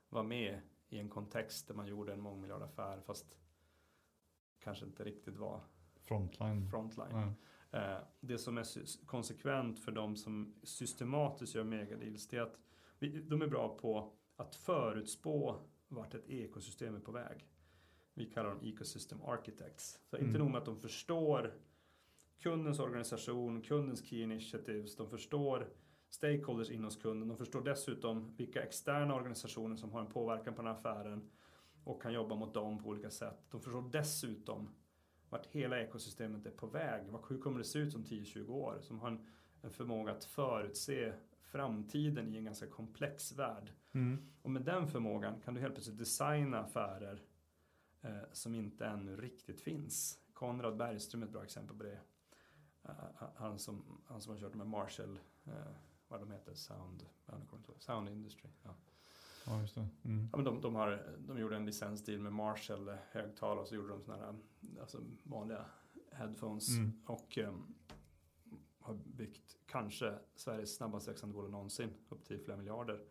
[0.09, 3.25] vara med i en kontext där man gjorde en mångmiljardaffär fast
[4.59, 5.61] kanske inte riktigt var
[6.01, 6.69] Frontline.
[6.69, 7.11] frontline.
[7.11, 7.33] Ja.
[7.71, 8.65] Eh, det som är
[9.05, 12.57] konsekvent för de som systematiskt gör megadeals det är att
[13.29, 15.55] de är bra på att förutspå
[15.87, 17.47] vart ett ekosystem är på väg.
[18.13, 19.99] Vi kallar dem ecosystem architects.
[20.09, 20.41] Så inte Mm.
[20.41, 21.53] nog med att de förstår
[22.39, 25.69] kundens organisation, kundens key initiatives, de förstår
[26.09, 30.61] stakeholders in hos kunden, de förstår dessutom vilka externa organisationer som har en påverkan på
[30.61, 31.29] den här affären
[31.83, 33.45] och kan jobba mot dem på olika sätt.
[33.51, 34.69] De förstår dessutom
[35.31, 37.03] vart hela ekosystemet är på väg.
[37.29, 38.79] Hur kommer det se ut om 10-20 år?
[38.81, 39.27] Som har en,
[39.61, 43.71] en förmåga att förutse framtiden i en ganska komplex värld.
[43.91, 44.31] Mm.
[44.41, 47.21] Och med den förmågan kan du helt plötsligt designa affärer
[48.01, 50.19] eh, som inte ännu riktigt finns.
[50.33, 51.99] Konrad Bergström är ett bra exempel på det.
[52.83, 55.53] Eh, han, som, han som har kört med Marshall, eh,
[56.07, 57.05] vad de heter, Sound,
[57.77, 58.49] Sound Industry.
[58.63, 58.75] Ja.
[59.47, 59.87] Ja, just det.
[60.05, 60.29] Mm.
[60.31, 63.87] Ja, men de, de, har, de gjorde en licensdeal med Marshall högtalare och så gjorde
[63.89, 64.35] de sådana här
[64.81, 65.65] alltså vanliga
[66.11, 66.91] headphones Mm.
[67.05, 67.75] och ehm,
[68.79, 73.03] har byggt kanske Sveriges snabbast växande bolag någonsin upp till flera miljarder.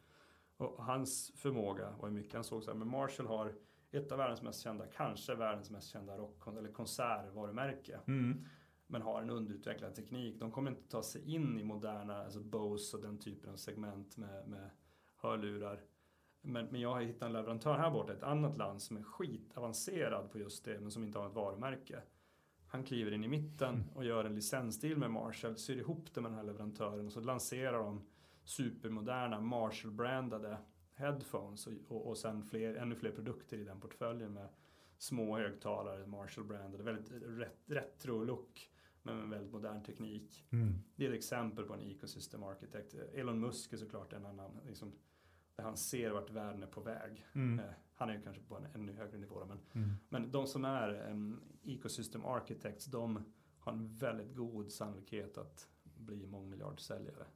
[0.56, 3.54] Och hans förmåga var ju mycket, han såg så här, men Marshall har
[3.90, 8.44] ett av världens mest kända, kanske världens mest kända rock eller konsertvarumärke Mm.
[8.86, 10.40] men har en underutvecklad teknik.
[10.40, 14.16] De kommer inte ta sig in i moderna, alltså Bose och den typen av segment
[14.16, 14.70] med, med
[15.16, 15.80] hörlurar.
[16.42, 20.30] Men, men jag har hittat en leverantör här borta, ett annat land som är skitavancerad
[20.30, 22.02] på just det, men som inte har ett varumärke.
[22.66, 23.88] Han kliver in i mitten Mm.
[23.94, 27.20] och gör en licensdeal med Marshall, syr ihop det med den här leverantören och så
[27.20, 28.00] lanserar de
[28.44, 30.56] supermoderna Marshall-brandade
[30.94, 34.48] headphones och, och, och sen fler, ännu fler produkter i den portföljen med
[34.98, 38.70] små högtalare, Marshall-brandade, väldigt ret, retro-look
[39.02, 40.44] men med väldigt modern teknik.
[40.50, 40.74] Mm.
[40.96, 42.94] Det är ett exempel på en ecosystem architect.
[43.14, 44.92] Elon Musk är såklart en annan, liksom,
[45.56, 47.26] där han ser vart världen är på väg.
[47.32, 47.58] Mm.
[47.58, 49.96] Eh, han är ju kanske på en ännu högre nivå men, Mm.
[50.08, 53.24] men de som är um, ecosystem architects, de
[53.58, 57.26] har en väldigt god sannolikhet att bli mångmiljardsäljare.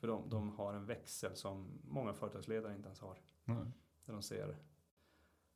[0.00, 3.18] För de, de har en växel som många företagsledare inte ens har.
[3.44, 3.56] Nej.
[4.04, 4.56] Där de ser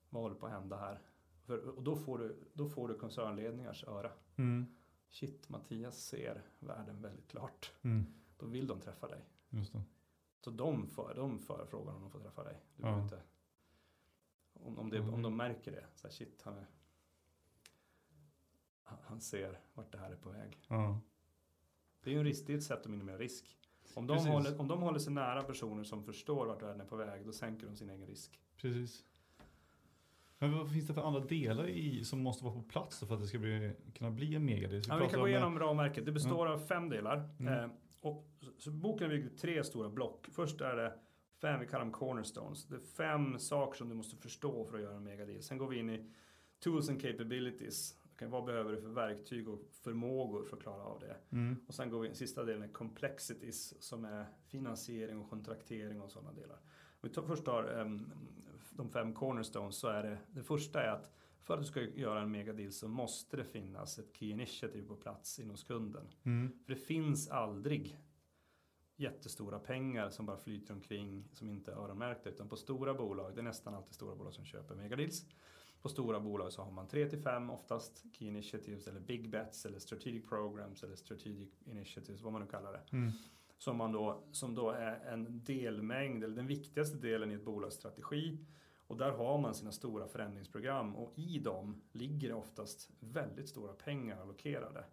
[0.08, 1.00] vad håller på att hända här.
[1.42, 4.12] För, och då får, du, då får du koncernledningars öra.
[4.36, 4.66] Mm.
[5.08, 7.72] Shit, Mattias ser världen väldigt klart.
[7.82, 8.06] Mm.
[8.36, 9.24] Då vill de träffa dig.
[9.48, 9.82] Just det.
[10.40, 12.56] Så de för, de för frågan om de får träffa dig.
[12.76, 13.02] Du Ja.
[13.02, 13.22] inte,
[14.52, 15.22] om, om, det, om Mm.
[15.22, 16.66] de märker det, så här, shit, han, är,
[18.82, 20.58] han- ser vart det här är på väg.
[20.68, 21.00] Ja.
[22.02, 23.56] Det är ju en risk, det är ett sätt att minimera risk.
[23.94, 24.30] Om de, Precis.
[24.32, 27.32] håller, om de håller sig nära personer som förstår vart världen är på väg, då
[27.32, 28.40] sänker de sin egen risk.
[28.56, 29.04] Precis.
[30.38, 33.20] Men vad finns det för andra delar i som måste vara på plats för att
[33.20, 34.82] det ska bli, kunna bli en megadel?
[34.88, 36.06] Ja, vi kan gå igenom ramverket.
[36.06, 37.28] Det består av fem delar.
[37.40, 37.52] Mm.
[37.64, 37.70] Eh,
[38.00, 38.26] och,
[38.58, 40.28] så, boken är byggd i tre stora block.
[40.32, 40.94] Först är det
[41.40, 42.64] fem, vi kallar dem cornerstones.
[42.64, 45.42] Det är fem saker som du måste förstå för att göra en megadeal.
[45.42, 46.10] Sen går vi in i
[46.58, 47.96] tools and capabilities.
[48.14, 51.16] Okay, vad behöver du för verktyg och förmågor för att klara av det?
[51.30, 51.56] Mm.
[51.68, 56.10] Och sen går vi in, sista delen är complexities som är finansiering och kontraktering och
[56.10, 56.56] sådana delar.
[56.56, 58.12] Om vi tar, först tar em,
[58.70, 61.10] de fem cornerstones så är det, det första är att
[61.42, 64.96] för att du ska göra en megadeal så måste det finnas ett key initiative på
[64.96, 66.08] plats in hos kunden.
[66.22, 66.52] Mm.
[66.64, 67.98] För det finns aldrig
[68.96, 73.40] jättestora pengar som bara flyter omkring som inte är öronmärkta utan på stora bolag, det
[73.40, 75.26] är nästan alltid stora bolag som köper megadeals.
[75.82, 79.66] På stora bolag så har man 3 till 5 oftast key initiatives eller big bets
[79.66, 82.96] eller strategic programs eller strategic initiatives, vad man nu kallar det.
[82.96, 83.10] Mm.
[83.58, 87.74] som, man då, som då är en delmängd, eller den viktigaste delen i ett bolags
[87.74, 88.38] strategi.
[88.90, 93.72] Och där har man sina stora förändringsprogram och i dem ligger det oftast väldigt stora
[93.72, 94.84] pengar allokerade.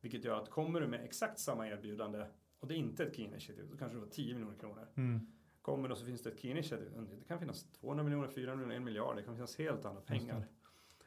[0.00, 2.26] Vilket gör att kommer du med exakt samma erbjudande
[2.60, 4.88] och det är inte ett key initiative, då kanske det var 10 miljoner kronor.
[4.94, 5.20] Mm.
[5.62, 8.76] Kommer då så finns det ett key initiative, det kan finnas 200 miljoner, 400 miljoner,
[8.76, 10.46] 1 miljard, det kan finnas helt andra pengar.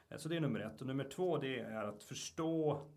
[0.10, 0.82] Eh, så det är nummer ett.
[0.82, 2.88] Och nummer två det är att förstå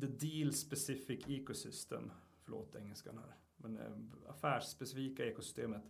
[0.00, 2.12] the deal specific ecosystem.
[2.44, 3.36] Förlåt engelskan här.
[3.56, 5.82] Men eh, affärsspecifika ekosystemet.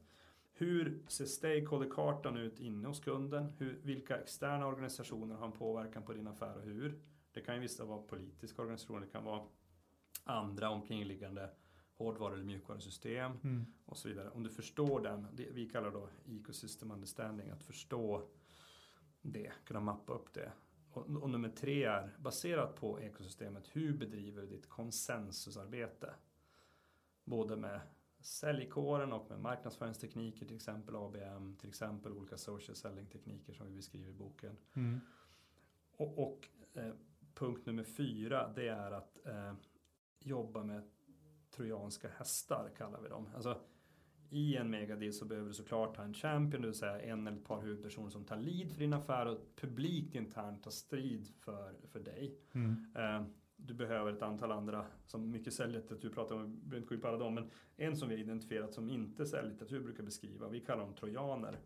[0.59, 3.53] Hur ser stakeholder-kartan ut inne hos kunden?
[3.59, 7.01] Hur, vilka externa organisationer har en påverkan på din affär och hur?
[7.33, 9.43] Det kan ju vissa vara politiska organisationer, det kan vara
[10.25, 11.51] andra omkringliggande
[11.95, 13.67] hårdvaru eller mjukvarusystem Mm.
[13.85, 14.31] och så vidare.
[14.31, 18.29] Om du förstår den, det vi kallar då ecosystem understanding, att förstå
[19.23, 20.53] det, kunna mappa upp det.
[20.91, 26.15] Och, och nummer tre är baserat på ekosystemet, hur bedriver du ditt konsensusarbete?
[27.25, 27.81] Både med
[28.27, 33.73] säljkåren och med marknadsföringstekniker, till exempel ABM, till exempel olika social selling tekniker som vi
[33.73, 34.57] beskriver i boken.
[34.75, 35.01] Mm.
[35.97, 36.93] Och, och eh,
[37.35, 39.55] punkt nummer fyra, det är att eh,
[40.21, 40.83] jobba med
[41.51, 43.29] trojanska hästar, kallar vi dem.
[43.35, 43.61] Alltså,
[44.31, 47.39] I en megadeal så behöver du såklart ha en champion, det vill säga en eller
[47.39, 51.75] ett par huvudpersoner som tar lead för din affär och publikt internt tar strid för,
[51.89, 52.39] för dig.
[52.53, 52.87] Mm.
[52.95, 56.95] Eh, du behöver ett antal andra som mycket säljlitteratur pratar om, vi behöver inte gå
[56.95, 60.49] in på alla dem, men en som vi har identifierat som inte säljlitteratur brukar beskriva,
[60.49, 61.59] vi kallar dem trojaner.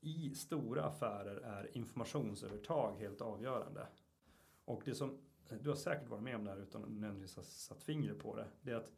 [0.00, 3.86] I stora affärer är informationsövertag helt avgörande.
[4.64, 5.18] Och det som,
[5.60, 8.36] du har säkert varit med om det här utan att nödvändigtvis ha satt fingret på
[8.36, 8.92] det, det är att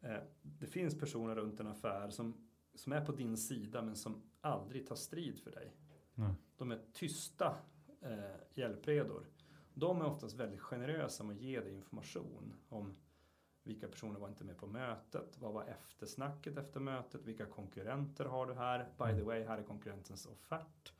[0.00, 4.22] eh, det finns personer runt en affär som, som är på din sida men som
[4.40, 5.76] aldrig tar strid för dig.
[6.14, 6.34] Nej.
[6.56, 7.56] De är tysta
[8.00, 9.26] eh, hjälpredor.
[9.74, 12.94] De är oftast väldigt generösa med att ge dig information om
[13.62, 18.46] vilka personer var inte med på mötet, vad var eftersnacket efter mötet, vilka konkurrenter har
[18.46, 20.92] du här, by the way, här är konkurrentens offert.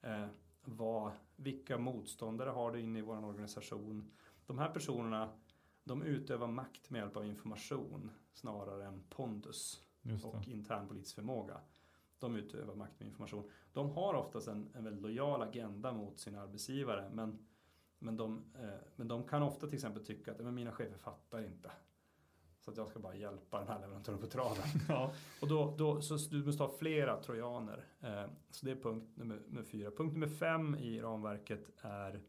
[0.00, 0.26] Eh,
[0.64, 4.10] vad, vilka motståndare har du inne i vår organisation?
[4.46, 5.32] De här personerna,
[5.84, 9.82] de utövar makt med hjälp av information snarare än pondus
[10.24, 11.60] och intern politisk förmåga.
[12.18, 13.50] De utövar makt med information.
[13.72, 17.46] De har oftast en, en väldigt lojal agenda mot sina arbetsgivare men,
[18.02, 21.44] men, de, eh, men de kan ofta till exempel tycka att men mina chefer fattar
[21.44, 21.70] inte.
[22.60, 24.64] Så att jag ska bara hjälpa den här leverantören på traven.
[24.88, 25.12] Ja.
[25.40, 27.84] Och då, då, så du måste ha flera trojaner.
[28.00, 29.90] Eh, så det är punkt nummer, nummer fyra.
[29.90, 32.20] Punkt nummer fem i ramverket är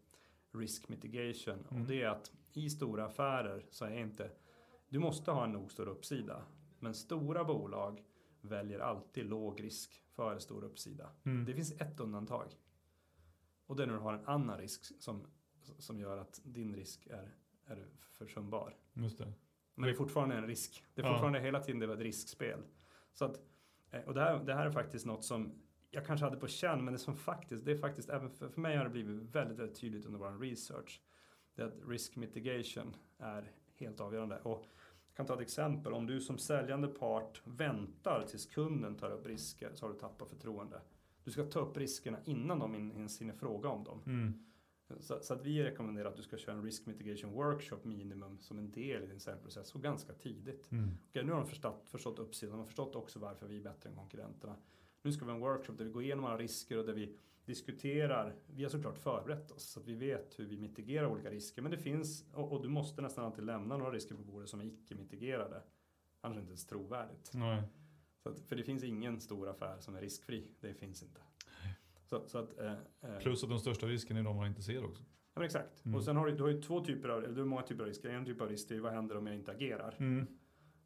[0.52, 1.66] risk mitigation.
[1.70, 1.82] Mm.
[1.82, 4.32] Och det är att i stora affärer så är inte,
[4.90, 6.42] du måste ha en nog stor uppsida.
[6.80, 8.04] Men stora bolag
[8.42, 11.10] väljer alltid låg risk före stor uppsida.
[11.24, 11.46] Mm.
[11.46, 12.56] Det finns ett undantag.
[13.68, 15.28] Och det är när du har en annan risk som,
[15.78, 17.36] som gör att din risk är,
[17.66, 18.76] är försumbar.
[18.94, 19.34] Just det.
[19.76, 20.84] Men det är fortfarande en risk.
[20.94, 21.12] Det är Ja.
[21.14, 22.60] fortfarande hela tiden det var ett riskspel.
[23.14, 23.40] Så att,
[23.92, 25.54] eh, och det här, det här är faktiskt något som
[25.92, 28.62] jag kanske hade på känn, men det som faktiskt, det är faktiskt även för, för
[28.62, 31.02] mig har det blivit väldigt, väldigt tydligt under vår research.
[31.56, 34.40] Det är att risk mitigation är helt avgörande.
[34.40, 34.66] Och
[35.08, 35.94] jag kan ta ett exempel.
[35.94, 40.30] Om du som säljande part väntar tills kunden tar upp risker så har du tappat
[40.30, 40.82] förtroende.
[41.24, 44.02] Du ska ta upp riskerna innan de ens hinner fråga om dem.
[44.06, 44.46] Mm.
[45.00, 48.58] Så, så att vi rekommenderar att du ska köra en risk mitigation workshop minimum som
[48.58, 50.72] en del i din säljprocess och ganska tidigt.
[50.72, 50.90] Mm.
[51.10, 53.96] Okej, nu har de förstått, förstått uppsidan, har förstått också varför vi är bättre än
[53.96, 54.56] konkurrenterna.
[55.02, 57.16] Nu ska vi ha en workshop där vi går igenom alla risker och där vi
[57.46, 58.36] diskuterar.
[58.48, 61.62] Vi har såklart förberett oss så att vi vet hur vi mitigerar olika risker.
[61.62, 64.62] Men det finns, och, och du måste nästan alltid lämna några risker på bordet som
[64.62, 65.64] är icke mitigerade.
[66.22, 67.32] Annars är det inte ens trovärdigt.
[67.34, 67.64] Nej.
[68.24, 70.48] Att, för det finns ingen stor affär som är riskfri.
[70.60, 71.22] Det finns inte.
[72.14, 74.86] Så, så att, eh, eh, Plus att de största riskerna är de man inte ser
[74.86, 75.04] också.
[75.04, 75.86] Ja, men exakt.
[75.86, 75.96] Mm.
[75.96, 77.84] Och sen har du, du har ju två typer av, eller du har många typer
[77.84, 78.10] av risker.
[78.10, 79.96] En typ av risk är vad händer om jag inte agerar?
[80.00, 80.28] Mm.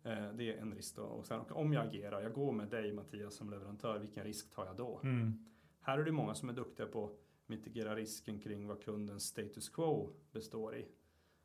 [0.04, 1.02] Eh, det är en risk då.
[1.02, 4.66] Och sen om jag agerar, jag går med dig Mattias som leverantör, vilken risk tar
[4.66, 5.00] jag då?
[5.04, 5.46] Mm.
[5.82, 7.12] Här är det många som är duktiga på att
[7.46, 10.88] mitigera risken kring vad kundens status quo består i.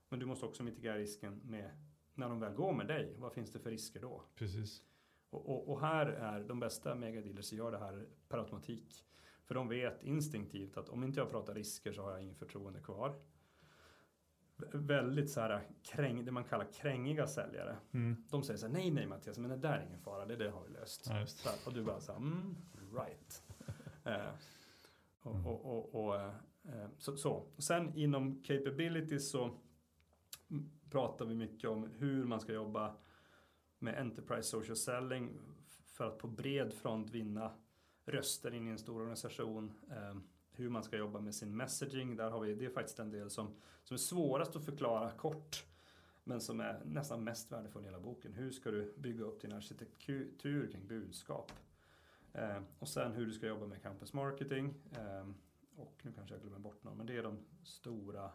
[0.09, 1.71] Men du måste också mitigera risken med
[2.15, 4.25] när de väl går med dig, vad finns det för risker då?
[4.35, 4.83] Precis.
[5.31, 9.05] Och, och, och här är de bästa megadealers gör det här per automatik.
[9.53, 12.81] För de vet instinktivt att om inte jag pratar risker så har jag ingen förtroende
[12.81, 13.15] kvar.
[14.57, 17.77] Vä- Väldigt så här kräng, det man kallar krängiga säljare.
[17.93, 18.25] Mm.
[18.31, 20.51] De säger så här, nej nej Mattias, men det där är ingen fara, det där
[20.51, 21.07] har vi löst.
[21.07, 21.27] Ja, här,
[21.67, 22.57] och du bara så här, mm,
[22.93, 23.43] right.
[24.05, 24.35] eh,
[25.23, 25.47] och, Mm.
[25.47, 26.35] och, och, och, eh,
[26.65, 27.33] eh, så, så.
[27.57, 29.51] Och sen inom capabilities så
[30.91, 32.97] pratar vi mycket om hur man ska jobba
[33.79, 35.31] med Enterprise Social Selling
[35.87, 37.53] för att på bred front vinna
[38.05, 39.73] röster in i en stor organisation.
[39.91, 40.15] Eh,
[40.53, 42.17] hur man ska jobba med sin messaging.
[42.17, 45.65] Där har vi, det är faktiskt en del som, som är svårast att förklara kort.
[46.25, 48.33] Men som är nästan mest värdefull i hela boken.
[48.33, 51.53] Hur ska du bygga upp din arkitektur kring budskap?
[52.33, 54.75] Eh, och sen hur du ska jobba med campus marketing.
[54.93, 55.29] Eh,
[55.77, 58.31] och nu kanske jag glömmer bort någon, men det är de stora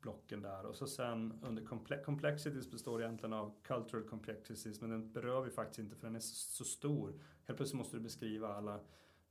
[0.00, 0.66] blocken där.
[0.66, 5.50] Och så sen under comple complexities består egentligen av cultural complexities, men den berör vi
[5.50, 7.12] faktiskt inte för den är så, stor.
[7.46, 8.80] Helt plötsligt måste du beskriva alla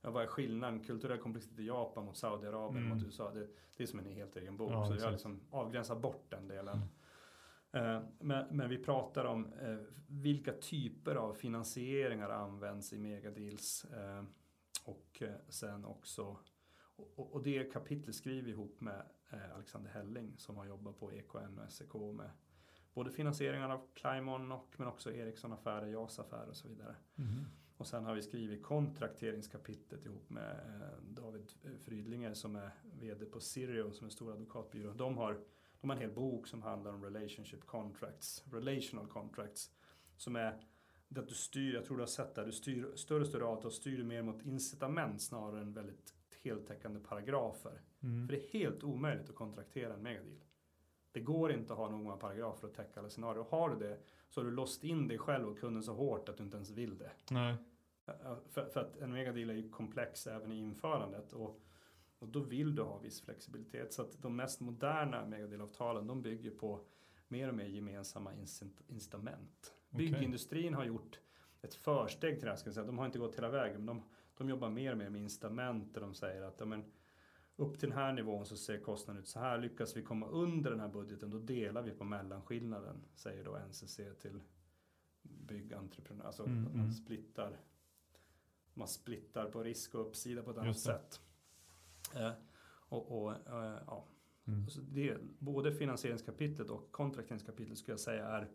[0.02, 0.84] Ja, vad är skillnaden?
[0.84, 2.96] Kulturell komplexitet i Japan mot Saudiarabien mm.
[2.96, 3.30] mot USA.
[3.30, 4.72] Det, det är som en helt egen bok.
[4.72, 6.78] Ja, så jag liksom avgränsat bort den delen.
[7.72, 7.96] Mm.
[7.96, 13.84] Eh, men, men, vi pratar om eh, vilka typer av finansieringar används i megadeals.
[13.84, 14.24] Eh,
[14.84, 16.36] och eh, sen också
[17.16, 19.02] och, och det kapitlet skriver vi ihop med
[19.54, 22.30] Alexander Helling som har jobbat på EKN och SEK med
[22.94, 26.96] både finansieringen av Climon och men också Ericsson-affärer, JAS-affärer och så vidare.
[27.18, 27.44] Mm.
[27.76, 31.50] Och sen har vi skrivit kontrakteringskapitlet ihop med eh, David
[31.84, 32.70] Frydlinger som är
[33.00, 34.92] VD på Sirio som är en stor advokatbyrå.
[34.92, 35.40] De har,
[35.80, 39.70] de har en hel bok som handlar om relationship contracts, relational contracts.
[40.16, 40.66] Som är
[41.16, 43.70] att du styr, jag tror du har sett det, du styr större och större avtal
[43.70, 47.80] styr mer mot incitament snarare än väldigt heltäckande paragrafer.
[48.02, 48.28] Mm.
[48.28, 50.44] För det är helt omöjligt att kontraktera en megadeal.
[51.12, 53.44] Det går inte att ha några paragrafer att täcka alla scenarier.
[53.50, 53.98] Har du det
[54.28, 56.70] så har du låst in dig själv och kunden så hårt att du inte ens
[56.70, 57.10] vill det.
[57.30, 57.56] Nej.
[58.48, 61.32] För, för att en megadeal är ju komplex även i införandet.
[61.32, 61.60] Och,
[62.18, 63.92] och då vill du ha viss flexibilitet.
[63.92, 66.80] Så att de mest moderna megadealavtalen de bygger på
[67.28, 68.32] mer och mer gemensamma
[68.86, 69.74] incitament.
[69.90, 70.10] Okay.
[70.10, 71.20] Byggindustrin har gjort
[71.62, 72.56] ett försteg till det här.
[72.56, 72.86] Ska jag säga.
[72.86, 73.84] De har inte gått hela vägen.
[73.84, 74.02] Men de,
[74.36, 76.84] de jobbar mer och mer med incitament där de säger att ja, men,
[77.60, 79.58] upp till den här nivån så ser kostnaden ut så här.
[79.58, 82.96] Lyckas vi komma under den här budgeten då delar vi på mellanskillnaden.
[83.14, 84.42] Säger då NCC till
[85.22, 86.24] byggentreprenör.
[86.24, 86.92] Alltså mm, man mm.
[86.92, 87.56] splittar
[88.74, 91.20] man splittar på risk och uppsida på ett annat sätt.
[92.14, 92.32] Eh,
[92.68, 94.06] och, och eh, ja.
[94.46, 94.68] Mm.
[94.68, 98.50] Så det, både finansieringskapitlet och kontrakteringskapitlet skulle jag säga är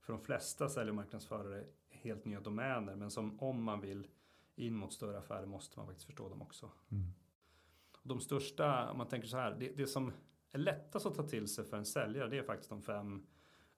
[0.00, 2.96] för de flesta sälj och marknadsförare helt nya domäner.
[2.96, 4.06] Men som om man vill
[4.54, 6.70] in mot större affärer måste man faktiskt förstå dem också.
[6.88, 7.12] Mm.
[8.02, 10.12] De största, om man tänker så här, det, det, som
[10.52, 13.26] är lättast att ta till sig för en säljare det är faktiskt de fem,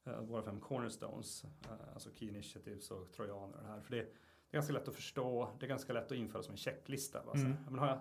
[0.06, 3.80] uh, våra fem cornerstones, uh, alltså key initiatives och trojaner och det här.
[3.80, 4.06] För det, det,
[4.50, 7.22] är ganska lätt att förstå, det är ganska lätt att införa som en checklista.
[7.24, 7.32] Va?
[7.34, 7.56] Mm.
[7.64, 7.98] Men har, jag,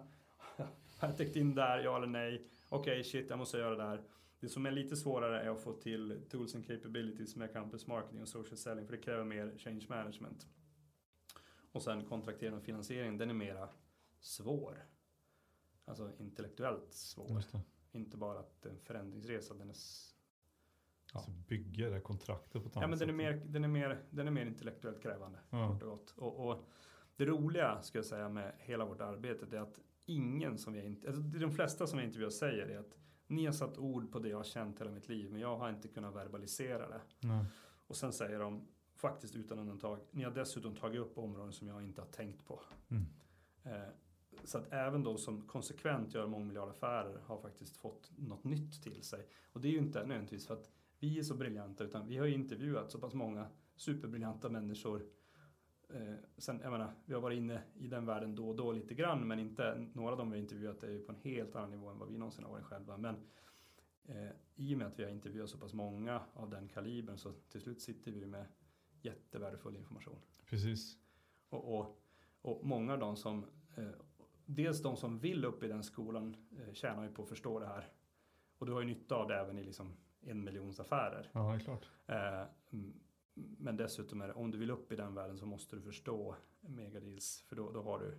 [0.98, 2.48] har jag täckt in där, ja eller nej?
[2.70, 4.02] Okej, okay, shit, jag måste göra det där.
[4.40, 8.22] Det som är lite svårare är att få till tools and capabilities med campus marketing
[8.22, 10.48] och social selling för det kräver mer change management.
[11.72, 13.70] Och sen kontraktering och finansiering, den är mera
[14.20, 14.86] svår.
[15.86, 17.44] Alltså intellektuellt svår.
[17.92, 19.76] Inte bara att en förändringsresa, den är
[21.14, 21.20] Ja.
[21.20, 24.04] Alltså bygga det kontraktet på ett annat Ja men den är, mer, den, är mer,
[24.10, 25.40] den är mer intellektuellt krävande.
[25.50, 25.68] Ja.
[25.68, 26.14] Kort och, gott.
[26.18, 26.70] Och, och,
[27.16, 31.08] det roliga ska jag säga med hela vårt arbete är att ingen som jag inte,
[31.08, 34.30] alltså de flesta som jag intervjuar säger är att ni har satt ord på det
[34.30, 37.02] jag har känt hela mitt liv men jag har inte kunnat verbalisera det.
[37.20, 37.46] Nej.
[37.88, 40.00] Och sen säger de faktiskt utan undantag.
[40.12, 42.62] Ni har dessutom tagit upp områden som jag inte har tänkt på.
[42.90, 43.06] Mm.
[43.64, 43.90] Eh,
[44.44, 49.28] så att även de som konsekvent gör mångmiljardaffärer har faktiskt fått något nytt till sig.
[49.54, 52.26] Och det är ju inte nödvändigtvis för att vi är så briljanta utan vi har
[52.26, 55.06] ju intervjuat så pass många superbriljanta människor.
[55.90, 58.94] Eh, sen, jag menar, vi har varit inne i den världen då och då lite
[58.94, 61.72] grann men inte, några av dem vi har intervjuat är ju på en helt annan
[61.72, 62.98] nivå än vad vi någonsin har varit själva.
[62.98, 63.16] Men
[64.06, 67.32] eh, i och med att vi har intervjuat så pass många av den kalibern så
[67.32, 68.46] till slut sitter vi med
[69.02, 70.20] jättevärdefull information.
[70.46, 70.98] Precis.
[71.50, 72.02] Och, och,
[72.42, 73.90] och många av de som, eh,
[74.56, 77.68] dels de som vill upp i den skolan eh, tjänar ju på att förstå det
[77.68, 77.90] här.
[78.58, 81.30] Och du har ju nytta av det även i liksom en miljons affärer.
[81.32, 81.90] Ja, klart.
[82.06, 82.44] Eh,
[83.34, 86.36] men dessutom är det, om du vill upp i den världen så måste du förstå
[86.62, 88.18] megadeals, för då, då har du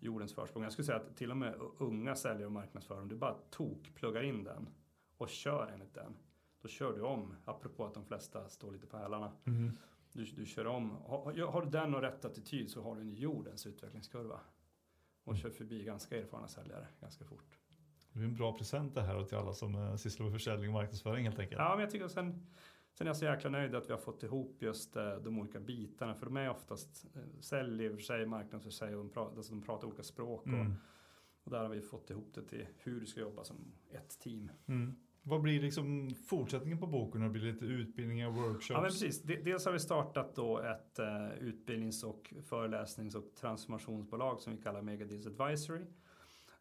[0.00, 0.62] jordens försprång.
[0.62, 3.94] Jag skulle säga att till och med unga säljare och marknadsförare, om du bara tok
[3.94, 4.68] pluggar in den
[5.16, 6.16] och kör enligt den,
[6.62, 9.32] då kör du om, apropå att de flesta står lite på hälarna.
[9.44, 9.78] Mm.
[10.12, 10.90] Du, du kör om.
[10.90, 14.40] Har, har, du den och rätt attityd så har du en jordens utvecklingskurva.
[15.28, 17.58] Och kör förbi ganska erfarna säljare ganska fort.
[18.12, 20.74] Det är en bra present det här till alla som eh, sysslar med försäljning och
[20.74, 21.58] marknadsföring helt enkelt.
[21.58, 22.46] Ja, men jag tycker sen,
[22.94, 25.60] sen är jag så jäkla nöjd att vi har fått ihop just eh, de olika
[25.60, 26.14] bitarna.
[26.14, 29.10] För de är oftast eh, sälj i och för sig, marknad för sig och de
[29.10, 30.46] pratar, alltså de pratar olika språk.
[30.46, 30.60] Mm.
[30.60, 30.72] Och,
[31.44, 33.56] och där har vi fått ihop det till hur du ska jobba som
[33.90, 34.50] ett team.
[34.66, 34.96] Mm.
[35.28, 37.20] Vad blir liksom fortsättningen på boken?
[37.20, 38.70] Det blir lite utbildningar, workshops?
[38.70, 39.22] Ja, men precis.
[39.22, 44.82] Dels har vi startat då ett eh, utbildnings och föreläsnings och transformationsbolag som vi kallar
[44.82, 45.84] Megadeals Advisory.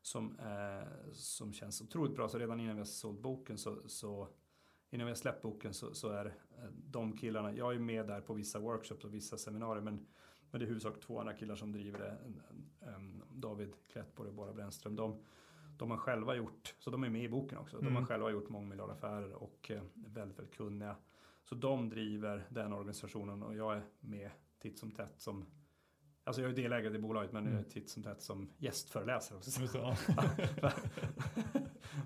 [0.02, 2.30] Som, eh, som känns otroligt bra.
[2.30, 4.28] Så redan innan vi har sålt boken så, så
[4.90, 6.32] innan vi har släppt boken så, så är eh,
[6.72, 10.08] de killarna, jag är med där på vissa workshops och vissa seminarier men,
[10.52, 12.18] men det är i huvudsak två andra killar som driver det.
[13.30, 14.96] David Klettborg och Bora Brännström.
[14.96, 15.20] De,
[15.78, 17.86] de har själva gjort, så de är med i boken också, mm.
[17.86, 18.08] de har mm.
[18.08, 20.96] själva gjort mångmiljardaffärer och eh, väldigt, väldigt kunniga.
[21.44, 25.46] Så de driver den organisationen och jag är med titt som tätt som
[26.24, 27.64] Alltså jag är delägare i bolaget men mm.
[27.64, 29.62] titt som tätt som gästföreläsare också.
[29.62, 29.98] Just ja.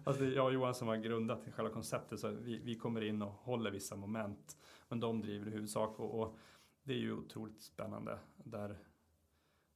[0.03, 3.31] alltså jag och Johan som har grundat själva konceptet så vi, vi kommer in och
[3.31, 4.57] håller vissa moment.
[4.89, 6.37] Men de driver i huvudsak och, och
[6.83, 8.69] det är ju otroligt spännande där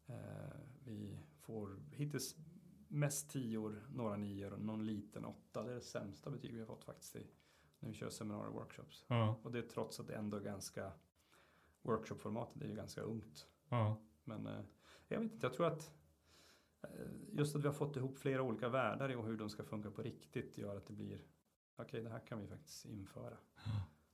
[0.07, 2.35] eh, vi får hittills
[2.95, 5.63] mest tior, några nior och någon liten åtta.
[5.63, 7.27] Det är det sämsta betyg vi har fått faktiskt i,
[7.79, 9.05] när vi kör seminarier och workshops.
[9.07, 9.39] Ja.
[9.43, 10.91] Och det är trots att det ändå är ganska
[11.81, 13.47] workshopformatet är ju ganska ungt.
[13.69, 14.01] Ja.
[14.23, 14.61] Men eh,
[15.07, 15.91] jag vet inte, jag tror att
[16.83, 16.89] eh,
[17.31, 20.01] just att vi har fått ihop flera olika världar och hur de ska funka på
[20.01, 23.37] riktigt gör att det blir okej, okay, det här kan vi faktiskt införa.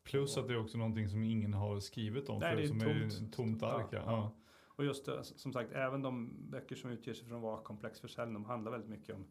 [0.03, 2.67] Plus att det är också någonting som ingen har skrivit om Nej, för, det är
[2.67, 3.87] som tomt, är tomt ark.
[3.91, 4.35] Ja, ja.
[4.75, 7.99] Och just det, som sagt, även de böcker som utger sig från att vara komplex
[7.99, 9.25] försäljning, de handlar väldigt mycket om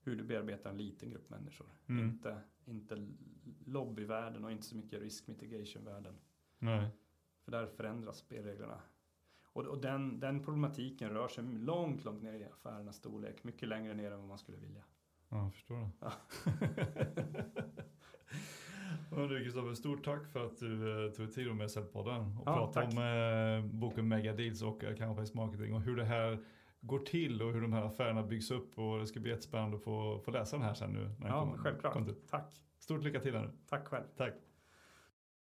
[0.00, 1.66] hur du bearbetar en liten grupp människor.
[1.86, 2.04] Mm.
[2.04, 3.08] Inte, inte
[3.64, 6.14] lobbyvärlden och inte så mycket risk mitigation-världen.
[7.44, 8.80] För där förändras spelreglerna.
[9.52, 13.44] Och, och den, den problematiken rör sig långt, långt ner i affärernas storlek.
[13.44, 14.82] Mycket längre ner än vad man skulle vilja.
[15.28, 15.90] Ja, jag förstår det.
[16.00, 16.12] Ja.
[19.14, 22.98] Kristoffer, stort tack för att du eh, tog tid med Säljpodden och ja, prata om
[22.98, 26.38] eh, boken Mega Deals och account marketing och hur det här
[26.80, 29.82] går till och hur de här affärerna byggs upp och det ska bli jättespännande att
[29.82, 31.10] få, få läsa den här sen nu.
[31.20, 31.98] ja, självklart.
[32.30, 32.54] Tack.
[32.78, 33.50] Stort lycka till här nu.
[33.68, 34.04] Tack själv.
[34.16, 34.34] Tack.